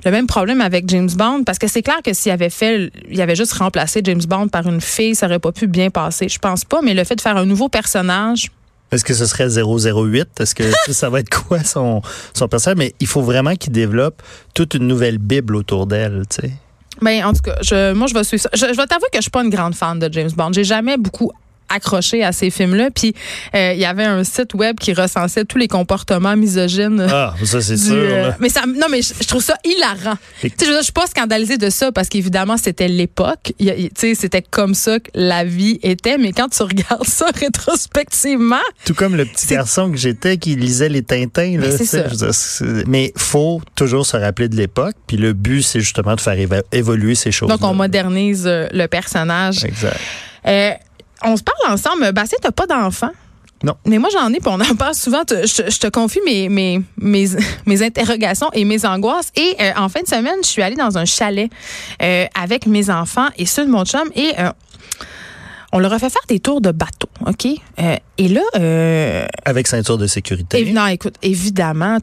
le 0.04 0.10
même 0.10 0.26
problème 0.26 0.60
avec 0.60 0.88
James 0.88 1.10
Bond 1.14 1.44
parce 1.44 1.58
que 1.58 1.68
c'est 1.68 1.82
clair 1.82 1.98
que 2.04 2.12
s'il 2.12 2.32
avait 2.32 2.50
fait 2.50 2.90
il 3.10 3.20
avait 3.20 3.36
juste 3.36 3.52
remplacé 3.54 4.00
James 4.04 4.22
Bond 4.26 4.48
par 4.48 4.66
une 4.66 4.80
fille, 4.80 5.14
ça 5.14 5.26
aurait 5.26 5.38
pas 5.38 5.52
pu 5.52 5.66
bien 5.66 5.90
passer. 5.90 6.28
Je 6.28 6.38
pense 6.38 6.64
pas, 6.64 6.82
mais 6.82 6.94
le 6.94 7.04
fait 7.04 7.16
de 7.16 7.20
faire 7.20 7.36
un 7.36 7.46
nouveau 7.46 7.68
personnage 7.68 8.50
est-ce 8.92 9.06
que 9.06 9.14
ce 9.14 9.24
serait 9.24 9.48
008? 9.48 10.38
Est-ce 10.38 10.54
que 10.54 10.92
ça 10.92 11.08
va 11.08 11.20
être 11.20 11.30
quoi 11.30 11.64
son, 11.64 12.02
son 12.34 12.46
personnage? 12.46 12.76
Mais 12.76 12.94
il 13.00 13.06
faut 13.06 13.22
vraiment 13.22 13.56
qu'il 13.56 13.72
développe 13.72 14.22
toute 14.52 14.74
une 14.74 14.86
nouvelle 14.86 15.16
Bible 15.16 15.56
autour 15.56 15.86
d'elle, 15.86 16.24
tu 16.28 16.42
sais. 16.42 16.52
Ben, 17.00 17.24
en 17.24 17.32
tout 17.32 17.40
cas, 17.40 17.56
je, 17.62 17.94
moi, 17.94 18.06
je 18.06 18.14
vais 18.14 18.22
suivre 18.22 18.42
ça. 18.42 18.50
Je, 18.52 18.66
je 18.66 18.76
vais 18.76 18.86
t'avouer 18.86 19.08
que 19.10 19.16
je 19.16 19.22
suis 19.22 19.30
pas 19.30 19.42
une 19.42 19.50
grande 19.50 19.74
fan 19.74 19.98
de 19.98 20.12
James 20.12 20.30
Bond. 20.36 20.52
J'ai 20.52 20.64
jamais 20.64 20.98
beaucoup 20.98 21.32
accroché 21.72 22.22
à 22.22 22.32
ces 22.32 22.50
films-là. 22.50 22.90
Puis 22.94 23.14
euh, 23.54 23.72
il 23.74 23.80
y 23.80 23.84
avait 23.84 24.04
un 24.04 24.24
site 24.24 24.54
web 24.54 24.78
qui 24.78 24.92
recensait 24.92 25.44
tous 25.44 25.58
les 25.58 25.68
comportements 25.68 26.36
misogynes. 26.36 27.06
Ah, 27.10 27.34
ça 27.44 27.60
c'est 27.60 27.76
sûr. 27.76 27.94
Euh, 27.96 28.30
mais 28.40 28.48
ça, 28.48 28.62
non, 28.66 28.86
mais 28.90 29.00
je, 29.02 29.26
trouve 29.26 29.42
ça 29.42 29.54
hilarant. 29.64 30.16
Tu 30.40 30.48
sais, 30.48 30.66
je, 30.66 30.82
suis 30.82 30.92
pas 30.92 31.06
scandalisée 31.06 31.58
de 31.58 31.70
ça 31.70 31.92
parce 31.92 32.08
qu'évidemment 32.08 32.56
c'était 32.56 32.88
l'époque. 32.88 33.52
Tu 33.58 33.90
sais, 33.96 34.14
c'était 34.14 34.42
comme 34.42 34.74
ça 34.74 34.98
que 34.98 35.10
la 35.14 35.44
vie 35.44 35.78
était. 35.82 36.18
Mais 36.18 36.32
quand 36.32 36.48
tu 36.48 36.62
regardes 36.62 37.06
ça 37.06 37.26
rétrospectivement, 37.34 38.56
tout 38.84 38.94
comme 38.94 39.16
le 39.16 39.24
petit 39.24 39.46
garçon 39.46 39.90
que 39.90 39.96
j'étais 39.96 40.36
qui 40.36 40.56
lisait 40.56 40.88
les 40.88 41.02
Tintins. 41.02 41.58
Là, 41.58 41.76
c'est 41.76 41.84
ça. 41.84 42.84
mais 42.86 43.12
faut 43.16 43.60
toujours 43.74 44.06
se 44.06 44.16
rappeler 44.16 44.48
de 44.48 44.56
l'époque. 44.56 44.94
Puis 45.06 45.16
le 45.16 45.32
but 45.32 45.62
c'est 45.62 45.80
justement 45.80 46.14
de 46.14 46.20
faire 46.20 46.36
évoluer 46.72 47.14
ces 47.14 47.32
choses. 47.32 47.48
Donc 47.48 47.62
on 47.62 47.74
modernise 47.74 48.44
euh, 48.46 48.66
le 48.72 48.86
personnage. 48.86 49.64
Exact 49.64 49.98
on 51.24 51.36
se 51.36 51.42
parle 51.42 51.72
ensemble. 51.72 52.12
Bastien, 52.12 52.38
t'as 52.40 52.52
pas 52.52 52.66
d'enfant? 52.66 53.10
Non. 53.62 53.76
Mais 53.86 53.98
moi, 53.98 54.08
j'en 54.12 54.28
ai, 54.32 54.40
puis 54.40 54.48
on 54.48 54.60
en 54.60 54.74
parle 54.74 54.94
souvent. 54.94 55.22
Je, 55.28 55.78
te 55.78 55.86
confie 55.88 56.20
mes, 56.24 56.48
mes, 56.48 56.82
mes, 56.98 57.28
mes, 57.66 57.82
interrogations 57.82 58.50
et 58.52 58.64
mes 58.64 58.84
angoisses. 58.84 59.30
Et 59.36 59.56
euh, 59.60 59.72
en 59.76 59.88
fin 59.88 60.02
de 60.02 60.08
semaine, 60.08 60.38
je 60.42 60.48
suis 60.48 60.62
allée 60.62 60.76
dans 60.76 60.98
un 60.98 61.04
chalet 61.04 61.50
euh, 62.02 62.26
avec 62.34 62.66
mes 62.66 62.90
enfants 62.90 63.28
et 63.38 63.46
ceux 63.46 63.64
de 63.64 63.70
mon 63.70 63.84
chum. 63.84 64.08
Et 64.14 64.32
euh, 64.38 64.50
on 65.72 65.78
leur 65.78 65.92
a 65.92 65.98
fait 65.98 66.10
faire 66.10 66.22
des 66.28 66.40
tours 66.40 66.60
de 66.60 66.70
bateau, 66.70 67.08
OK? 67.26 67.46
et 68.18 68.28
là... 68.28 68.42
avec 69.44 69.66
ceinture 69.66 69.96
de 69.96 70.06
sécurité. 70.06 70.70
non, 70.72 70.86
écoute, 70.88 71.14
évidemment, 71.22 71.98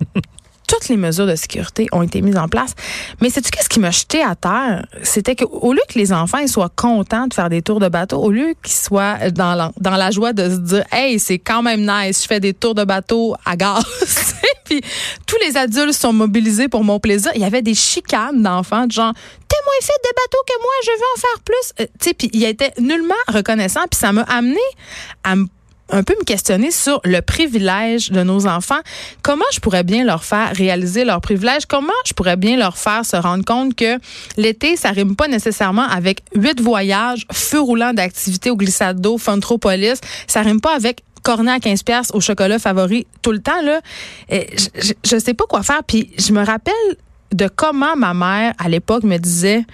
toutes 0.70 0.88
les 0.88 0.98
mesures 0.98 1.26
de 1.26 1.36
sécurité 1.36 1.88
ont 1.92 2.04
été 2.04 2.22
mises 2.22 2.38
en 2.38 2.48
place. 2.48 2.76
Mais 3.22 3.32
c'est 3.32 3.42
tu 3.42 3.50
qu'est-ce 3.50 3.70
qui 3.70 3.80
m'a 3.80 3.90
jeté 3.90 4.22
à 4.22 4.36
terre? 4.36 4.86
C'était 5.02 5.36
qu'au 5.36 5.74
lieu 5.74 5.82
que 5.90 5.98
les 5.98 6.14
enfants 6.14 6.46
soient 6.48 6.70
contents 6.70 7.26
de 7.26 7.34
faire 7.34 7.50
des 7.50 7.64
tours 7.64 7.80
de 7.80 7.90
bateau, 7.90 8.18
au 8.18 8.30
lieu 8.30 8.54
qu'ils 8.62 8.76
soient 8.76 9.32
dans 9.32 9.56
la, 9.56 9.72
dans 9.80 9.98
la 9.98 10.12
joie 10.12 10.32
de 10.32 10.48
se 10.48 10.58
dire, 10.58 10.84
hey, 10.92 11.20
c'est 11.20 11.40
quand 11.40 11.64
même 11.64 11.82
nice, 11.82 12.22
je 12.22 12.28
fais 12.28 12.40
des 12.40 12.54
tours 12.54 12.76
de 12.76 12.84
bateau 12.84 13.36
à 13.46 13.56
gaz. 13.56 13.84
Puis 14.66 14.82
tous 15.26 15.38
les 15.42 15.58
adultes 15.58 15.94
sont 15.94 16.14
mobilisés 16.14 16.68
pour 16.68 16.84
mon 16.84 17.00
plaisir. 17.00 17.32
Il 17.34 17.42
y 17.42 17.46
avait 17.46 17.64
des 17.64 17.74
chicanes 17.74 18.44
d'enfants, 18.44 18.86
de 18.86 18.92
genre, 18.92 19.14
t'es 19.48 19.58
moins 19.66 19.82
fait 19.82 19.92
de 20.04 20.16
bateau 20.16 20.38
que 20.48 20.62
moi, 20.62 20.72
je 20.84 20.92
veux 20.92 21.06
en 21.16 21.20
faire 21.20 21.40
plus. 21.44 21.74
Euh, 21.82 22.14
puis 22.16 22.30
il 22.34 22.44
été 22.44 22.72
nullement 22.80 23.16
reconnaissant. 23.28 23.82
Puis 23.90 24.00
ça 24.00 24.12
m'a 24.12 24.22
amené 24.22 24.60
à 25.24 25.36
me 25.36 25.48
un 25.90 26.04
peu 26.04 26.16
me 26.20 26.24
questionner 26.24 26.72
sur 26.72 27.02
le 27.04 27.22
privilège 27.22 28.12
de 28.12 28.24
nos 28.24 28.48
enfants. 28.48 28.80
Comment 29.22 29.46
je 29.52 29.60
pourrais 29.60 29.84
bien 29.84 30.04
leur 30.04 30.24
faire 30.24 30.52
réaliser 30.56 31.06
leur 31.06 31.22
privilège? 31.22 31.66
Comment 31.66 31.94
je 32.06 32.14
pourrais 32.14 32.38
bien 32.38 32.58
leur 32.58 32.78
faire 32.78 33.06
se 33.06 33.16
rendre 33.16 33.44
compte 33.46 33.76
que 33.76 33.98
l'été, 34.38 34.76
ça 34.76 34.92
rime 34.92 35.16
pas 35.16 35.28
nécessairement 35.28 35.88
avec 35.88 36.22
huit 36.36 36.62
voyages, 36.62 37.26
feu 37.32 37.60
roulant 37.60 37.94
d'activités 37.94 38.50
au 38.52 38.56
glissade 38.56 39.02
d'eau, 39.02 39.18
Funtropolis. 39.18 40.00
Ça 40.28 40.42
rime 40.42 40.62
pas 40.62 40.76
avec 40.76 41.04
cornet 41.24 41.52
à 41.52 41.60
15 41.60 41.84
pièces 41.84 42.12
au 42.14 42.22
chocolat 42.22 42.60
favori 42.60 43.06
tout 43.22 43.32
le 43.32 43.40
temps 43.40 43.62
là. 43.62 43.82
Je, 44.30 44.94
je 45.06 45.20
sais 45.20 45.34
pas 45.34 45.44
quoi 45.50 45.64
faire 45.64 45.84
puis 45.86 46.12
je 46.18 46.32
me 46.32 46.44
rappelle 46.44 46.74
de 47.34 47.48
comment 47.54 47.96
ma 47.96 48.14
mère 48.14 48.54
à 48.58 48.70
l'époque 48.70 49.04
me 49.04 49.18
disait 49.18 49.66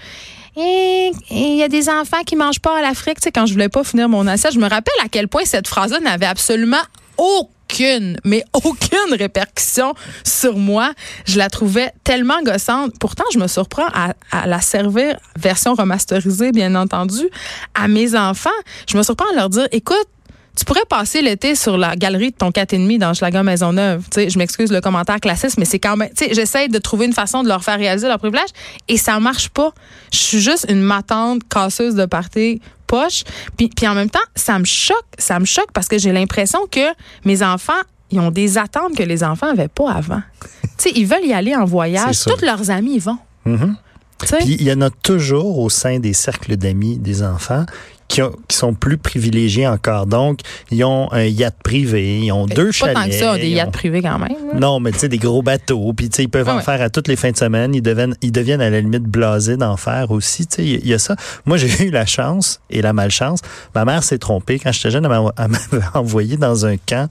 il 0.57 1.55
y 1.55 1.63
a 1.63 1.67
des 1.67 1.89
enfants 1.89 2.23
qui 2.25 2.35
mangent 2.35 2.61
pas 2.61 2.77
à 2.77 2.81
l'Afrique. 2.81 3.19
Tu 3.19 3.25
sais, 3.25 3.31
quand 3.31 3.45
je 3.45 3.53
voulais 3.53 3.69
pas 3.69 3.83
finir 3.83 4.09
mon 4.09 4.25
assiette, 4.27 4.53
je 4.53 4.59
me 4.59 4.69
rappelle 4.69 4.93
à 5.03 5.09
quel 5.09 5.27
point 5.27 5.43
cette 5.45 5.67
phrase-là 5.67 5.99
n'avait 5.99 6.25
absolument 6.25 6.81
aucune, 7.17 8.17
mais 8.23 8.43
aucune 8.53 9.13
répercussion 9.17 9.93
sur 10.23 10.57
moi. 10.57 10.93
Je 11.25 11.37
la 11.37 11.49
trouvais 11.49 11.91
tellement 12.03 12.41
gossante. 12.43 12.93
Pourtant, 12.99 13.25
je 13.33 13.39
me 13.39 13.47
surprends 13.47 13.87
à, 13.93 14.13
à, 14.31 14.47
la 14.47 14.61
servir 14.61 15.17
version 15.37 15.73
remasterisée, 15.73 16.51
bien 16.51 16.75
entendu, 16.75 17.29
à 17.73 17.87
mes 17.87 18.15
enfants. 18.15 18.49
Je 18.87 18.97
me 18.97 19.03
surprends 19.03 19.29
à 19.31 19.35
leur 19.35 19.49
dire, 19.49 19.67
écoute, 19.71 20.07
tu 20.55 20.65
pourrais 20.65 20.85
passer 20.87 21.21
l'été 21.21 21.55
sur 21.55 21.77
la 21.77 21.95
galerie 21.95 22.31
de 22.31 22.35
ton 22.35 22.49
4,5 22.49 22.97
dans 22.97 23.13
Schlager 23.13 23.43
Maisonneuve. 23.43 24.03
Tu 24.09 24.21
sais, 24.21 24.29
je 24.29 24.37
m'excuse 24.37 24.71
le 24.71 24.81
commentaire 24.81 25.19
classiste, 25.19 25.57
mais 25.57 25.65
c'est 25.65 25.79
quand 25.79 25.97
même. 25.97 26.09
Tu 26.15 26.25
sais, 26.25 26.33
j'essaie 26.33 26.67
de 26.67 26.77
trouver 26.77 27.05
une 27.05 27.13
façon 27.13 27.43
de 27.43 27.47
leur 27.47 27.63
faire 27.63 27.77
réaliser 27.77 28.07
leur 28.07 28.19
privilège 28.19 28.49
et 28.87 28.97
ça 28.97 29.19
marche 29.19 29.49
pas. 29.49 29.73
Je 30.11 30.17
suis 30.17 30.39
juste 30.39 30.65
une 30.69 30.81
matante 30.81 31.41
casseuse 31.49 31.95
de 31.95 32.05
party 32.05 32.61
poche. 32.87 33.23
Puis, 33.57 33.69
puis 33.69 33.87
en 33.87 33.95
même 33.95 34.09
temps, 34.09 34.19
ça 34.35 34.59
me 34.59 34.65
choque. 34.65 35.05
Ça 35.17 35.39
me 35.39 35.45
choque 35.45 35.71
parce 35.73 35.87
que 35.87 35.97
j'ai 35.97 36.11
l'impression 36.11 36.59
que 36.71 36.93
mes 37.25 37.43
enfants 37.43 37.73
ils 38.11 38.19
ont 38.19 38.31
des 38.31 38.57
attentes 38.57 38.95
que 38.95 39.03
les 39.03 39.23
enfants 39.23 39.47
n'avaient 39.47 39.67
pas 39.67 39.91
avant. 39.91 40.21
tu 40.41 40.49
sais, 40.77 40.91
ils 40.95 41.07
veulent 41.07 41.25
y 41.25 41.33
aller 41.33 41.55
en 41.55 41.65
voyage. 41.65 42.23
Tous 42.23 42.45
leurs 42.45 42.69
amis 42.69 42.95
y 42.95 42.99
vont. 42.99 43.17
Mm-hmm. 43.45 43.75
Puis 44.19 44.55
il 44.59 44.63
y 44.63 44.71
en 44.71 44.81
a 44.81 44.89
toujours 44.89 45.59
au 45.59 45.69
sein 45.69 45.99
des 45.99 46.13
cercles 46.13 46.55
d'amis 46.55 46.97
des 46.97 47.23
enfants 47.23 47.65
qui, 48.07 48.21
sont 48.49 48.73
plus 48.73 48.97
privilégiés 48.97 49.67
encore. 49.67 50.05
Donc, 50.05 50.39
ils 50.71 50.83
ont 50.83 51.11
un 51.11 51.23
yacht 51.23 51.55
privé, 51.63 52.19
ils 52.19 52.31
ont 52.31 52.45
deux 52.45 52.71
chalets. 52.71 52.93
Pas 52.93 53.03
tant 53.03 53.09
que 53.09 53.15
ça, 53.15 53.37
des 53.37 53.49
yachts 53.49 53.71
privés 53.71 54.01
quand 54.01 54.19
même. 54.19 54.35
Non, 54.53 54.79
mais 54.79 54.91
tu 54.91 54.99
sais, 54.99 55.09
des 55.09 55.17
gros 55.17 55.41
bateaux. 55.41 55.93
Puis, 55.93 56.09
tu 56.09 56.17
sais, 56.17 56.23
ils 56.23 56.29
peuvent 56.29 56.49
en 56.49 56.59
faire 56.61 56.81
à 56.81 56.89
toutes 56.89 57.07
les 57.07 57.15
fins 57.15 57.31
de 57.31 57.37
semaine. 57.37 57.73
Ils 57.75 57.81
deviennent, 57.81 58.15
ils 58.21 58.31
deviennent 58.31 58.61
à 58.61 58.69
la 58.69 58.81
limite 58.81 59.03
blasés 59.03 59.57
d'en 59.57 59.77
faire 59.77 60.11
aussi. 60.11 60.47
Tu 60.47 60.55
sais, 60.55 60.65
il 60.65 60.87
y, 60.87 60.93
a 60.93 60.99
ça. 60.99 61.15
Moi, 61.45 61.57
j'ai 61.57 61.83
eu 61.85 61.89
la 61.89 62.05
chance 62.05 62.61
et 62.69 62.81
la 62.81 62.93
malchance. 62.93 63.39
Ma 63.73 63.85
mère 63.85 64.03
s'est 64.03 64.19
trompée. 64.19 64.59
Quand 64.59 64.71
j'étais 64.71 64.91
jeune, 64.91 65.05
elle 65.05 65.11
m'avait 65.49 65.85
envoyé 65.93 66.37
dans 66.37 66.65
un 66.65 66.77
camp 66.77 67.09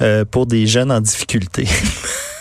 euh, 0.00 0.24
pour 0.24 0.46
des 0.46 0.66
jeunes 0.66 0.92
en 0.92 1.00
difficulté. 1.00 1.66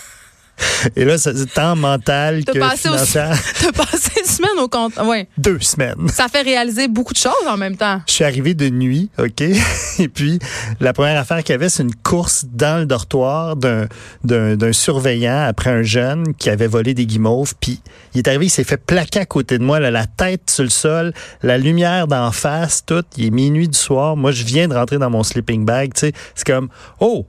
Et 0.96 1.06
là, 1.06 1.18
c'est 1.18 1.34
tant 1.54 1.76
mental 1.76 2.44
que 2.46 2.54
financier. 2.54 3.22
T'as 3.62 3.72
passé 3.72 4.12
une 4.20 4.30
semaine 4.30 4.60
au 4.60 4.68
compte. 4.68 4.98
Ouais. 4.98 5.28
Deux 5.38 5.60
semaines. 5.60 6.08
Ça 6.10 6.28
fait 6.28 6.42
réaliser 6.42 6.88
beaucoup 6.88 7.14
de 7.14 7.18
choses 7.18 7.34
en 7.48 7.58
même 7.58 7.76
temps. 7.76 8.02
Je 8.08 8.14
suis 8.14 8.24
arrivé 8.24 8.54
de 8.54 8.70
nuit, 8.70 9.10
OK? 9.18 9.42
Et 10.00 10.08
puis, 10.08 10.40
la 10.80 10.94
première 10.94 11.20
affaire 11.20 11.44
qu'il 11.44 11.54
y 11.54 11.56
avait, 11.56 11.70
c'est 11.70 11.84
une 11.84 11.96
course 11.96 12.46
dans 12.52 12.80
le 12.80 12.86
dortoir 12.86 13.56
d'un, 13.56 14.72
surveillant 14.72 15.46
après 15.48 15.70
un 15.70 15.84
jeune 15.84 16.34
qui 16.36 16.50
avait 16.50 16.68
volé 16.68 16.94
des 16.94 17.06
guimauves. 17.06 17.54
Puis, 17.60 17.82
il 18.14 18.20
est 18.20 18.28
arrivé, 18.28 18.46
il 18.46 18.50
s'est 18.50 18.64
fait 18.64 18.78
plaquer 18.78 19.22
à 19.22 19.26
côté 19.26 19.58
de 19.58 19.64
moi, 19.64 19.80
la 19.80 20.06
tête 20.06 20.50
sur 20.50 20.64
le 20.64 20.70
sol, 20.70 21.14
la 21.42 21.58
lumière 21.58 22.08
d'en 22.08 22.32
face, 22.32 22.84
tout. 22.86 23.04
Il 23.18 23.26
est 23.26 23.32
minuit 23.32 23.68
du 23.68 23.78
soir. 23.78 24.16
Moi, 24.16 24.32
je 24.32 24.44
viens 24.44 24.68
de 24.68 24.74
rentrer 24.74 24.98
dans 24.98 25.10
mon 25.10 25.24
sleeping 25.24 25.66
bag, 25.66 25.94
tu 25.94 26.02
sais. 26.02 26.14
C'est 26.36 26.46
comme, 26.46 26.70
oh, 27.00 27.26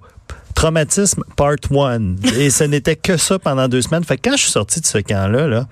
Traumatisme 0.56 1.22
Part 1.36 1.56
1. 1.70 2.16
Et 2.38 2.48
ce 2.48 2.64
n'était 2.64 2.96
que 2.96 3.18
ça 3.18 3.38
pendant 3.38 3.68
deux 3.68 3.82
semaines. 3.82 4.04
Fait 4.04 4.16
que 4.16 4.30
quand 4.30 4.36
je 4.36 4.42
suis 4.42 4.50
sorti 4.50 4.80
de 4.80 4.86
ce 4.86 4.98
camp-là, 4.98 5.46
là, 5.46 5.68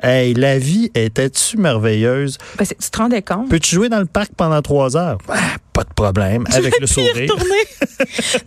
hey, 0.00 0.32
la 0.32 0.60
vie 0.60 0.92
était-tu 0.94 1.56
merveilleuse? 1.58 2.38
Ben, 2.56 2.64
tu 2.64 2.90
te 2.90 2.98
rendais 2.98 3.20
compte? 3.20 3.50
Peux-tu 3.50 3.74
jouer 3.74 3.88
dans 3.88 3.98
le 3.98 4.06
parc 4.06 4.30
pendant 4.36 4.62
trois 4.62 4.96
heures? 4.96 5.18
Ah, 5.28 5.56
pas 5.78 5.84
de 5.84 5.94
problème, 5.94 6.44
avec 6.52 6.80
le 6.80 6.88
sourire. 6.88 7.14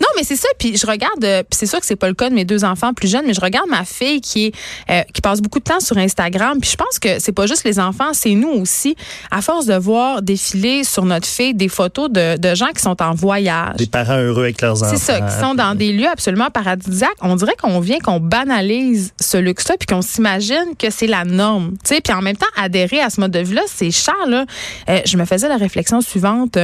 non, 0.02 0.08
mais 0.18 0.24
c'est 0.24 0.36
ça. 0.36 0.50
Puis 0.60 0.76
je 0.76 0.86
regarde, 0.86 1.24
euh, 1.24 1.44
puis 1.44 1.58
c'est 1.58 1.66
sûr 1.66 1.80
que 1.80 1.86
c'est 1.86 1.96
pas 1.96 2.10
le 2.10 2.14
cas 2.14 2.30
de 2.30 2.36
mes 2.36 2.44
deux 2.44 2.66
enfants 2.66 2.94
plus 2.94 3.10
jeunes, 3.10 3.24
mais 3.26 3.34
je 3.34 3.40
regarde 3.40 3.70
ma 3.70 3.86
fille 3.86 4.20
qui 4.20 4.48
est 4.48 4.56
euh, 4.90 5.02
qui 5.14 5.22
passe 5.22 5.42
beaucoup 5.42 5.60
de 5.60 5.64
temps 5.64 5.80
sur 5.80 5.98
Instagram. 5.98 6.58
Puis 6.60 6.72
je 6.72 6.76
pense 6.76 7.00
que 7.00 7.20
c'est 7.20 7.32
pas 7.32 7.48
juste 7.48 7.64
les 7.64 7.80
enfants, 7.80 8.12
c'est 8.12 8.36
nous 8.36 8.50
aussi. 8.50 8.98
À 9.30 9.42
force 9.42 9.66
de 9.66 9.76
voir 9.76 10.22
défiler 10.22 10.84
sur 10.84 11.06
notre 11.06 11.26
fille 11.26 11.54
des 11.54 11.70
photos 11.70 12.10
de, 12.12 12.38
de 12.38 12.54
gens 12.54 12.72
qui 12.76 12.82
sont 12.82 13.02
en 13.02 13.14
voyage, 13.14 13.78
des 13.78 13.88
parents 13.88 14.18
heureux 14.18 14.44
avec 14.44 14.62
leurs 14.62 14.84
enfants, 14.84 14.92
c'est 14.94 15.02
ça, 15.02 15.22
qui 15.22 15.40
sont 15.40 15.56
dans 15.56 15.74
des 15.74 15.94
lieux 15.94 16.10
absolument 16.10 16.50
paradisiaques. 16.50 17.12
On 17.22 17.38
dirait 17.38 17.56
qu'on 17.62 17.80
vient 17.80 18.00
qu'on 18.00 18.20
banalise 18.20 19.14
ce 19.22 19.38
luxe-là, 19.38 19.76
puis 19.80 19.88
qu'on 19.88 20.02
s'imagine 20.02 20.76
que 20.78 20.90
c'est 20.90 21.08
la 21.08 21.24
norme. 21.24 21.76
Tu 21.86 21.96
sais, 21.96 22.02
puis 22.02 22.14
en 22.14 22.22
même 22.22 22.36
temps 22.36 22.46
adhérer 22.58 23.00
à 23.00 23.10
ce 23.10 23.22
mode 23.22 23.32
de 23.32 23.40
vie-là, 23.40 23.64
c'est 23.68 23.92
cher 23.92 24.16
là. 24.28 24.46
Euh, 24.90 25.00
je 25.06 25.16
me 25.16 25.24
faisais 25.24 25.48
la 25.48 25.58
réflexion 25.58 26.02
suivante 26.02 26.58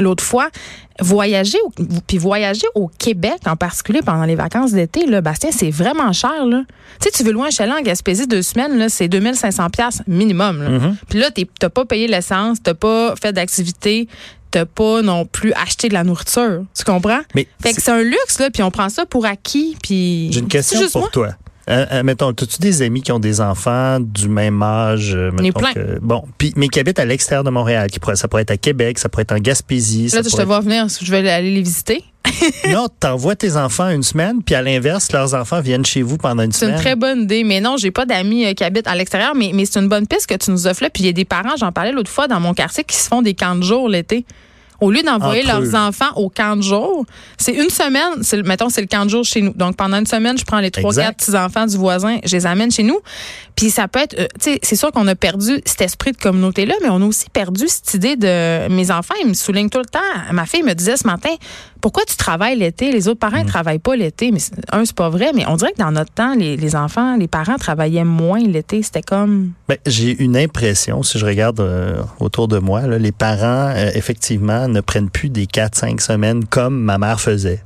l'autre 0.00 0.24
fois 0.24 0.48
voyager 1.00 1.58
puis 2.06 2.18
voyager 2.18 2.66
au 2.74 2.88
Québec 2.88 3.38
en 3.46 3.56
particulier 3.56 4.00
pendant 4.02 4.24
les 4.24 4.34
vacances 4.34 4.72
d'été 4.72 5.06
là 5.06 5.20
Bastien 5.20 5.50
c'est 5.52 5.70
vraiment 5.70 6.12
cher 6.12 6.44
là. 6.44 6.62
Tu 7.00 7.04
sais 7.04 7.10
tu 7.10 7.22
veux 7.22 7.32
loin 7.32 7.46
un 7.46 7.50
chalet 7.50 7.74
en 7.78 7.82
Gaspésie 7.82 8.26
deux 8.26 8.42
semaines 8.42 8.76
là 8.76 8.88
c'est 8.88 9.08
2500 9.08 9.70
pièces 9.70 10.02
minimum 10.06 10.62
là. 10.62 10.70
Mm-hmm. 10.70 10.94
puis 11.08 11.18
là 11.18 11.30
t'as 11.58 11.68
pas 11.68 11.84
payé 11.84 12.08
l'essence 12.08 12.58
t'as 12.62 12.74
pas 12.74 13.14
fait 13.20 13.32
d'activité 13.32 14.08
t'as 14.50 14.64
pas 14.64 15.02
non 15.02 15.26
plus 15.26 15.52
acheté 15.52 15.88
de 15.88 15.94
la 15.94 16.04
nourriture. 16.04 16.64
Tu 16.74 16.82
comprends? 16.84 17.20
Mais 17.34 17.46
fait 17.62 17.74
que 17.74 17.82
c'est 17.82 17.90
un 17.90 18.02
luxe 18.02 18.38
là 18.38 18.50
puis 18.50 18.62
on 18.62 18.70
prend 18.70 18.88
ça 18.88 19.06
pour 19.06 19.26
acquis 19.26 19.76
puis 19.82 20.32
j'ai 20.32 20.40
une 20.40 20.48
question 20.48 20.80
pour 20.90 21.10
toi 21.10 21.34
euh, 21.68 21.86
euh, 21.92 22.02
mettons, 22.02 22.30
as-tu 22.30 22.58
des 22.60 22.82
amis 22.82 23.02
qui 23.02 23.12
ont 23.12 23.18
des 23.18 23.40
enfants 23.40 24.00
du 24.00 24.28
même 24.28 24.62
âge? 24.62 25.14
Euh, 25.14 25.30
que, 25.30 25.98
bon, 26.00 26.24
puis 26.38 26.52
mais 26.56 26.68
qui 26.68 26.80
habitent 26.80 26.98
à 26.98 27.04
l'extérieur 27.04 27.44
de 27.44 27.50
Montréal, 27.50 27.90
qui 27.90 27.98
pourrait, 27.98 28.16
ça 28.16 28.26
pourrait 28.26 28.42
être 28.42 28.50
à 28.50 28.56
Québec, 28.56 28.98
ça 28.98 29.08
pourrait 29.08 29.22
être 29.22 29.32
en 29.32 29.38
Gaspésie. 29.38 30.08
Là, 30.08 30.22
je 30.24 30.34
te 30.34 30.42
vois 30.42 30.60
venir, 30.60 30.86
je 30.88 31.10
vais 31.10 31.28
aller 31.28 31.54
les 31.54 31.62
visiter. 31.62 32.04
non, 32.70 32.88
t'envoies 33.00 33.36
tes 33.36 33.56
enfants 33.56 33.90
une 33.90 34.02
semaine, 34.02 34.42
puis 34.42 34.54
à 34.54 34.62
l'inverse, 34.62 35.12
leurs 35.12 35.34
enfants 35.34 35.60
viennent 35.60 35.84
chez 35.84 36.02
vous 36.02 36.16
pendant 36.16 36.42
une 36.42 36.52
semaine. 36.52 36.76
C'est 36.76 36.76
une 36.76 36.82
très 36.82 36.96
bonne 36.96 37.22
idée. 37.22 37.44
Mais 37.44 37.60
non, 37.60 37.76
j'ai 37.76 37.90
pas 37.90 38.06
d'amis 38.06 38.54
qui 38.54 38.64
habitent 38.64 38.86
à 38.86 38.94
l'extérieur, 38.94 39.34
mais, 39.34 39.50
mais 39.54 39.64
c'est 39.64 39.78
une 39.78 39.88
bonne 39.88 40.06
piste 40.06 40.26
que 40.26 40.34
tu 40.34 40.50
nous 40.50 40.66
offres 40.66 40.82
là. 40.82 40.90
Puis 40.90 41.04
il 41.04 41.06
y 41.06 41.10
a 41.10 41.12
des 41.12 41.24
parents, 41.24 41.56
j'en 41.58 41.72
parlais 41.72 41.92
l'autre 41.92 42.10
fois 42.10 42.28
dans 42.28 42.40
mon 42.40 42.54
quartier, 42.54 42.84
qui 42.84 42.96
se 42.96 43.08
font 43.08 43.22
des 43.22 43.34
camps 43.34 43.56
de 43.56 43.62
jour 43.62 43.88
l'été. 43.88 44.24
Au 44.80 44.90
lieu 44.90 45.02
d'envoyer 45.02 45.42
leurs 45.42 45.74
enfants 45.74 46.12
au 46.14 46.28
camp 46.28 46.56
de 46.56 46.62
jour, 46.62 47.04
c'est 47.36 47.52
une 47.52 47.70
semaine, 47.70 48.22
c'est, 48.22 48.40
mettons, 48.42 48.68
c'est 48.68 48.80
le 48.80 48.86
camp 48.86 49.04
de 49.04 49.10
jour 49.10 49.24
chez 49.24 49.42
nous. 49.42 49.52
Donc, 49.52 49.76
pendant 49.76 49.98
une 49.98 50.06
semaine, 50.06 50.38
je 50.38 50.44
prends 50.44 50.60
les 50.60 50.70
trois, 50.70 50.94
quatre 50.94 51.16
petits-enfants 51.16 51.66
du 51.66 51.76
voisin, 51.76 52.18
je 52.24 52.36
les 52.36 52.46
amène 52.46 52.70
chez 52.70 52.84
nous. 52.84 53.00
Puis 53.56 53.70
ça 53.70 53.88
peut 53.88 53.98
être, 53.98 54.16
euh, 54.16 54.26
tu 54.40 54.52
sais, 54.52 54.60
c'est 54.62 54.76
sûr 54.76 54.92
qu'on 54.92 55.08
a 55.08 55.16
perdu 55.16 55.60
cet 55.64 55.80
esprit 55.80 56.12
de 56.12 56.16
communauté-là, 56.16 56.74
mais 56.80 56.88
on 56.90 57.02
a 57.02 57.04
aussi 57.04 57.28
perdu 57.28 57.64
cette 57.66 57.92
idée 57.94 58.14
de 58.14 58.68
mes 58.68 58.92
enfants, 58.92 59.14
ils 59.20 59.28
me 59.28 59.34
soulignent 59.34 59.68
tout 59.68 59.80
le 59.80 59.86
temps. 59.86 59.98
Ma 60.32 60.46
fille 60.46 60.62
me 60.62 60.74
disait 60.74 60.96
ce 60.96 61.08
matin, 61.08 61.34
pourquoi 61.80 62.04
tu 62.06 62.16
travailles 62.16 62.58
l'été? 62.58 62.92
Les 62.92 63.08
autres 63.08 63.18
parents 63.18 63.38
ne 63.38 63.44
mm. 63.44 63.48
travaillent 63.48 63.78
pas 63.78 63.96
l'été. 63.96 64.30
Mais 64.32 64.40
un, 64.72 64.84
c'est 64.84 64.94
pas 64.94 65.08
vrai, 65.08 65.32
mais 65.34 65.46
on 65.46 65.56
dirait 65.56 65.72
que 65.72 65.78
dans 65.78 65.92
notre 65.92 66.12
temps, 66.12 66.34
les, 66.34 66.76
enfants, 66.76 67.16
les 67.16 67.28
parents 67.28 67.56
travaillaient 67.56 68.04
moins 68.04 68.40
l'été. 68.40 68.82
C'était 68.82 69.02
comme. 69.02 69.52
Ben, 69.68 69.78
j'ai 69.86 70.22
une 70.22 70.36
impression, 70.36 71.02
si 71.02 71.18
je 71.18 71.26
regarde 71.26 71.60
euh, 71.60 72.02
autour 72.20 72.48
de 72.48 72.58
moi, 72.58 72.86
les 72.86 73.12
parents, 73.12 73.72
euh, 73.74 73.90
effectivement, 73.94 74.68
ne 74.68 74.80
prennent 74.80 75.10
plus 75.10 75.28
des 75.28 75.46
4-5 75.46 76.00
semaines 76.00 76.44
comme 76.44 76.78
ma 76.78 76.98
mère 76.98 77.20
faisait. 77.20 77.62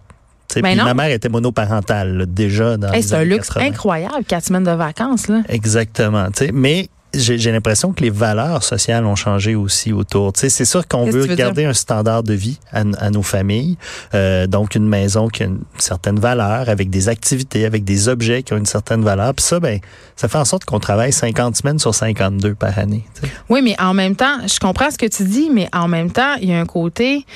Ben 0.60 0.76
ma 0.76 0.92
mère 0.92 1.10
était 1.10 1.30
monoparentale 1.30 2.26
déjà 2.28 2.76
dans 2.76 2.92
C'est 3.00 3.14
un 3.14 3.24
luxe 3.24 3.50
incroyable, 3.56 4.24
quatre 4.26 4.44
semaines 4.44 4.64
de 4.64 4.70
vacances. 4.72 5.28
Là. 5.28 5.42
Exactement. 5.48 6.28
Mais 6.52 6.88
j'ai 7.14 7.52
l'impression 7.52 7.92
que 7.92 8.02
les 8.02 8.10
valeurs 8.10 8.62
sociales 8.62 9.04
ont 9.06 9.16
changé 9.16 9.54
aussi 9.54 9.92
autour. 9.92 10.32
c'est 10.34 10.64
sûr 10.64 10.86
qu'on 10.88 11.04
veut 11.04 11.26
garder 11.26 11.64
un 11.64 11.74
standard 11.74 12.22
de 12.22 12.34
vie 12.34 12.58
à, 12.72 13.10
nos 13.10 13.22
familles, 13.22 13.76
euh, 14.14 14.46
donc 14.46 14.74
une 14.74 14.88
maison 14.88 15.28
qui 15.28 15.42
a 15.42 15.46
une 15.46 15.60
certaine 15.78 16.18
valeur, 16.18 16.68
avec 16.68 16.90
des 16.90 17.08
activités, 17.08 17.64
avec 17.64 17.84
des 17.84 18.08
objets 18.08 18.42
qui 18.42 18.52
ont 18.52 18.58
une 18.58 18.66
certaine 18.66 19.02
valeur. 19.02 19.34
Puis 19.34 19.44
ça, 19.44 19.60
ben, 19.60 19.80
ça 20.16 20.28
fait 20.28 20.38
en 20.38 20.44
sorte 20.44 20.64
qu'on 20.64 20.80
travaille 20.80 21.12
50 21.12 21.56
semaines 21.56 21.78
sur 21.78 21.94
52 21.94 22.54
par 22.54 22.78
année. 22.78 23.04
Oui, 23.48 23.60
mais 23.62 23.76
en 23.80 23.94
même 23.94 24.16
temps, 24.16 24.46
je 24.46 24.58
comprends 24.58 24.90
ce 24.90 24.98
que 24.98 25.06
tu 25.06 25.24
dis, 25.24 25.50
mais 25.52 25.68
en 25.72 25.88
même 25.88 26.10
temps, 26.10 26.34
il 26.40 26.50
y 26.50 26.52
a 26.52 26.60
un 26.60 26.66
côté 26.66 27.26